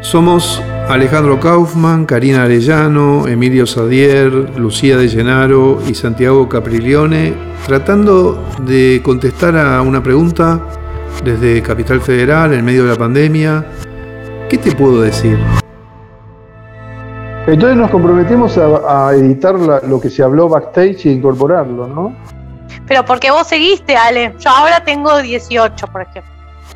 Somos 0.00 0.60
Alejandro 0.88 1.38
Kaufman, 1.38 2.06
Karina 2.06 2.42
Arellano, 2.44 3.28
Emilio 3.28 3.66
Sadier, 3.66 4.32
Lucía 4.58 4.96
de 4.96 5.06
Llenaro 5.06 5.80
y 5.88 5.94
Santiago 5.94 6.48
Capriglione, 6.48 7.34
tratando 7.64 8.44
de 8.66 9.00
contestar 9.04 9.56
a 9.56 9.80
una 9.82 10.02
pregunta 10.02 10.60
desde 11.24 11.62
Capital 11.62 12.00
Federal 12.00 12.52
en 12.52 12.64
medio 12.64 12.82
de 12.82 12.90
la 12.90 12.96
pandemia. 12.96 13.64
¿Qué 14.48 14.58
te 14.58 14.72
puedo 14.72 15.02
decir? 15.02 15.38
Entonces 17.46 17.76
nos 17.76 17.90
comprometemos 17.90 18.56
a, 18.56 19.12
editar 19.14 19.56
lo 19.56 20.00
que 20.00 20.08
se 20.08 20.22
habló 20.22 20.48
backstage 20.48 21.06
e 21.06 21.10
incorporarlo, 21.10 21.88
¿no? 21.88 22.16
Pero 22.86 23.04
porque 23.04 23.32
vos 23.32 23.48
seguiste, 23.48 23.96
Ale. 23.96 24.32
Yo 24.38 24.48
ahora 24.50 24.84
tengo 24.84 25.20
18, 25.20 25.86
por 25.88 26.02
ejemplo. 26.02 26.30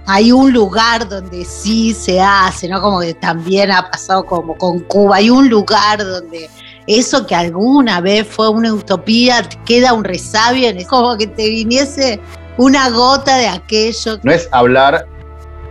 Hay 0.07 0.33
un 0.33 0.53
lugar 0.53 1.09
donde 1.09 1.45
sí 1.45 1.95
se 1.95 2.21
hace, 2.21 2.69
¿no? 2.69 2.81
Como 2.81 3.01
que 3.01 3.15
también 3.15 3.71
ha 3.71 3.89
pasado 3.91 4.27
como 4.27 4.57
con 4.57 4.81
Cuba. 4.81 5.17
Hay 5.17 5.31
un 5.31 5.49
lugar 5.49 5.99
donde 5.99 6.51
eso 6.89 7.25
que 7.27 7.37
alguna 7.37 8.01
vez 8.01 8.27
fue 8.27 8.49
una 8.49 8.73
utopía 8.73 9.49
queda 9.65 9.93
un 9.93 10.03
resabio, 10.03 10.69
es 10.69 10.87
como 10.89 11.17
que 11.17 11.29
te 11.29 11.49
viniese 11.49 12.21
una 12.57 12.91
gota 12.91 13.37
de 13.37 13.49
aquello. 13.49 14.19
No 14.25 14.33
es 14.33 14.49
hablar 14.51 15.07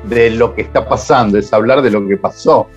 de 0.06 0.30
lo 0.30 0.56
que 0.56 0.62
está 0.62 0.88
pasando, 0.88 1.38
es 1.38 1.52
hablar 1.52 1.82
de 1.82 1.91
lo 1.91 2.08
que 2.08 2.16
pasó. 2.16 2.70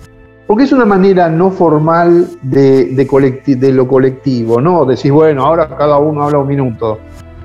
Porque 0.49 0.63
es 0.63 0.71
una 0.71 0.85
manera 0.85 1.29
no 1.29 1.51
formal 1.51 2.27
de, 2.41 2.85
de, 2.85 3.71
lo 3.71 3.87
colectivo, 3.87 4.59
¿no? 4.59 4.83
Decís, 4.83 5.11
bueno, 5.11 5.45
ahora 5.45 5.67
cada 5.77 5.99
uno 5.99 6.23
habla 6.23 6.39
un 6.39 6.47
minuto, 6.47 6.97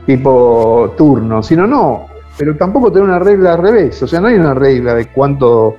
tipo 0.07 0.95
turno, 0.97 1.43
sino 1.43 1.67
no, 1.67 2.07
pero 2.39 2.57
tampoco 2.57 2.91
tener 2.91 3.07
una 3.07 3.19
regla 3.19 3.53
al 3.53 3.59
revés, 3.59 4.03
o 4.03 4.07
sea, 4.07 4.23
no 4.23 4.29
hay 4.29 4.37
una 4.37 4.55
regla 4.55 4.95
de 4.95 5.09
cuánto, 5.09 5.77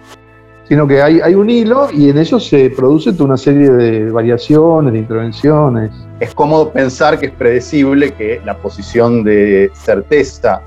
sino 0.67 0.87
que 0.87 1.01
hay, 1.01 1.33
un 1.33 1.49
hilo 1.49 1.87
y 1.91 2.11
en 2.11 2.19
eso 2.19 2.39
se 2.39 2.69
produce 2.69 3.11
toda 3.11 3.25
una 3.25 3.37
serie 3.37 3.71
de 3.71 4.11
variaciones, 4.11 4.93
de 4.93 4.99
intervenciones. 4.99 5.89
Es 6.19 6.31
cómodo 6.35 6.69
pensar 6.71 7.19
que 7.19 7.25
es 7.25 7.31
predecible 7.31 8.13
que 8.13 8.39
la 8.45 8.55
posición 8.55 9.23
de 9.23 9.71
certeza 9.73 10.61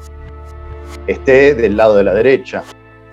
esté 1.07 1.55
del 1.55 1.77
lado 1.77 1.95
de 1.95 2.03
la 2.03 2.15
derecha. 2.15 2.65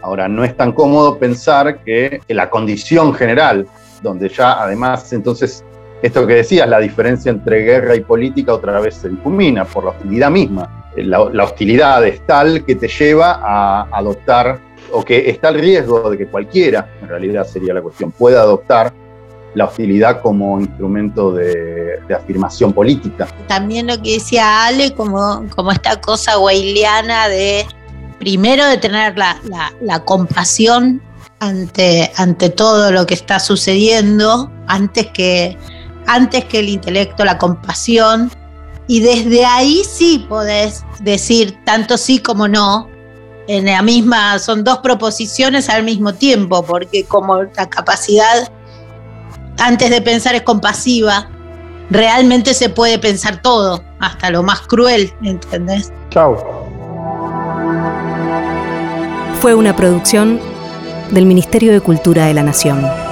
Ahora, 0.05 0.27
no 0.27 0.43
es 0.43 0.55
tan 0.55 0.71
cómodo 0.71 1.17
pensar 1.17 1.79
que, 1.83 2.21
la 2.27 2.47
condición 2.51 3.11
general, 3.15 3.65
donde 4.03 4.29
ya 4.29 4.61
además 4.61 5.11
entonces 5.13 5.65
esto 6.03 6.27
que 6.27 6.35
decías, 6.35 6.69
la 6.69 6.79
diferencia 6.79 7.31
entre 7.31 7.63
guerra 7.63 7.95
y 7.95 8.01
política 8.01 8.53
otra 8.53 8.79
vez 8.79 8.93
se 8.93 9.09
difumina 9.09 9.65
por 9.65 9.83
la 9.83 9.89
hostilidad 9.89 10.29
misma. 10.29 10.91
La, 10.95 11.43
hostilidad 11.43 12.05
es 12.05 12.23
tal 12.27 12.63
que 12.63 12.75
te 12.75 12.87
lleva 12.87 13.39
a 13.41 13.87
adoptar, 13.91 14.59
o 14.91 15.03
que 15.03 15.27
está 15.27 15.49
el 15.49 15.55
riesgo 15.59 16.11
de 16.11 16.19
que 16.19 16.27
cualquiera, 16.27 16.87
en 17.01 17.07
realidad 17.07 17.43
sería 17.47 17.73
la 17.73 17.81
cuestión, 17.81 18.11
pueda 18.11 18.41
adoptar 18.41 18.93
la 19.55 19.65
hostilidad 19.65 20.21
como 20.21 20.59
instrumento 20.59 21.31
de, 21.31 21.99
afirmación 22.15 22.73
política. 22.73 23.27
También 23.47 23.87
lo 23.87 23.99
que 23.99 24.13
decía 24.13 24.67
Ale, 24.67 24.93
como, 24.93 25.43
esta 25.71 25.99
cosa 25.99 26.37
weiliana 26.37 27.27
de 27.27 27.65
primero 28.25 28.65
de 28.65 28.77
tener 28.77 29.15
la, 29.15 29.99
compasión 30.03 30.99
ante, 31.39 32.11
ante, 32.17 32.49
todo 32.49 32.91
lo 32.91 33.05
que 33.05 33.13
está 33.13 33.39
sucediendo, 33.39 34.51
antes 34.65 35.05
que, 35.13 35.55
antes 36.07 36.43
que 36.45 36.57
el 36.57 36.69
intelecto, 36.69 37.23
la 37.23 37.37
compasión, 37.37 38.31
y 38.87 39.01
desde 39.01 39.45
ahí 39.45 39.83
sí 39.87 40.25
podés 40.27 40.83
decir 41.01 41.55
tanto 41.65 41.99
sí 41.99 42.17
como 42.17 42.47
no. 42.47 42.89
En 43.47 43.65
la 43.67 43.83
misma, 43.83 44.39
son 44.39 44.63
dos 44.63 44.79
proposiciones 44.79 45.69
al 45.69 45.83
mismo 45.83 46.15
tiempo, 46.15 46.65
porque 46.65 47.03
como 47.03 47.43
la 47.43 47.69
capacidad 47.69 48.51
antes 49.59 49.91
de 49.91 50.01
pensar 50.01 50.33
es 50.33 50.41
compasiva, 50.41 51.29
realmente 51.91 52.55
se 52.55 52.69
puede 52.69 52.97
pensar 52.97 53.43
todo, 53.43 53.83
hasta 53.99 54.31
lo 54.31 54.41
más 54.41 54.61
cruel, 54.61 55.13
¿entendés? 55.21 55.93
Chao. 56.09 56.64
Fue 59.45 59.53
una 59.53 59.75
producción 59.75 60.39
del 61.11 61.27
Ministerio 61.27 61.71
de 61.71 61.79
Cultura 61.79 62.25
de 62.25 62.33
la 62.33 62.41
Nación. 62.41 63.04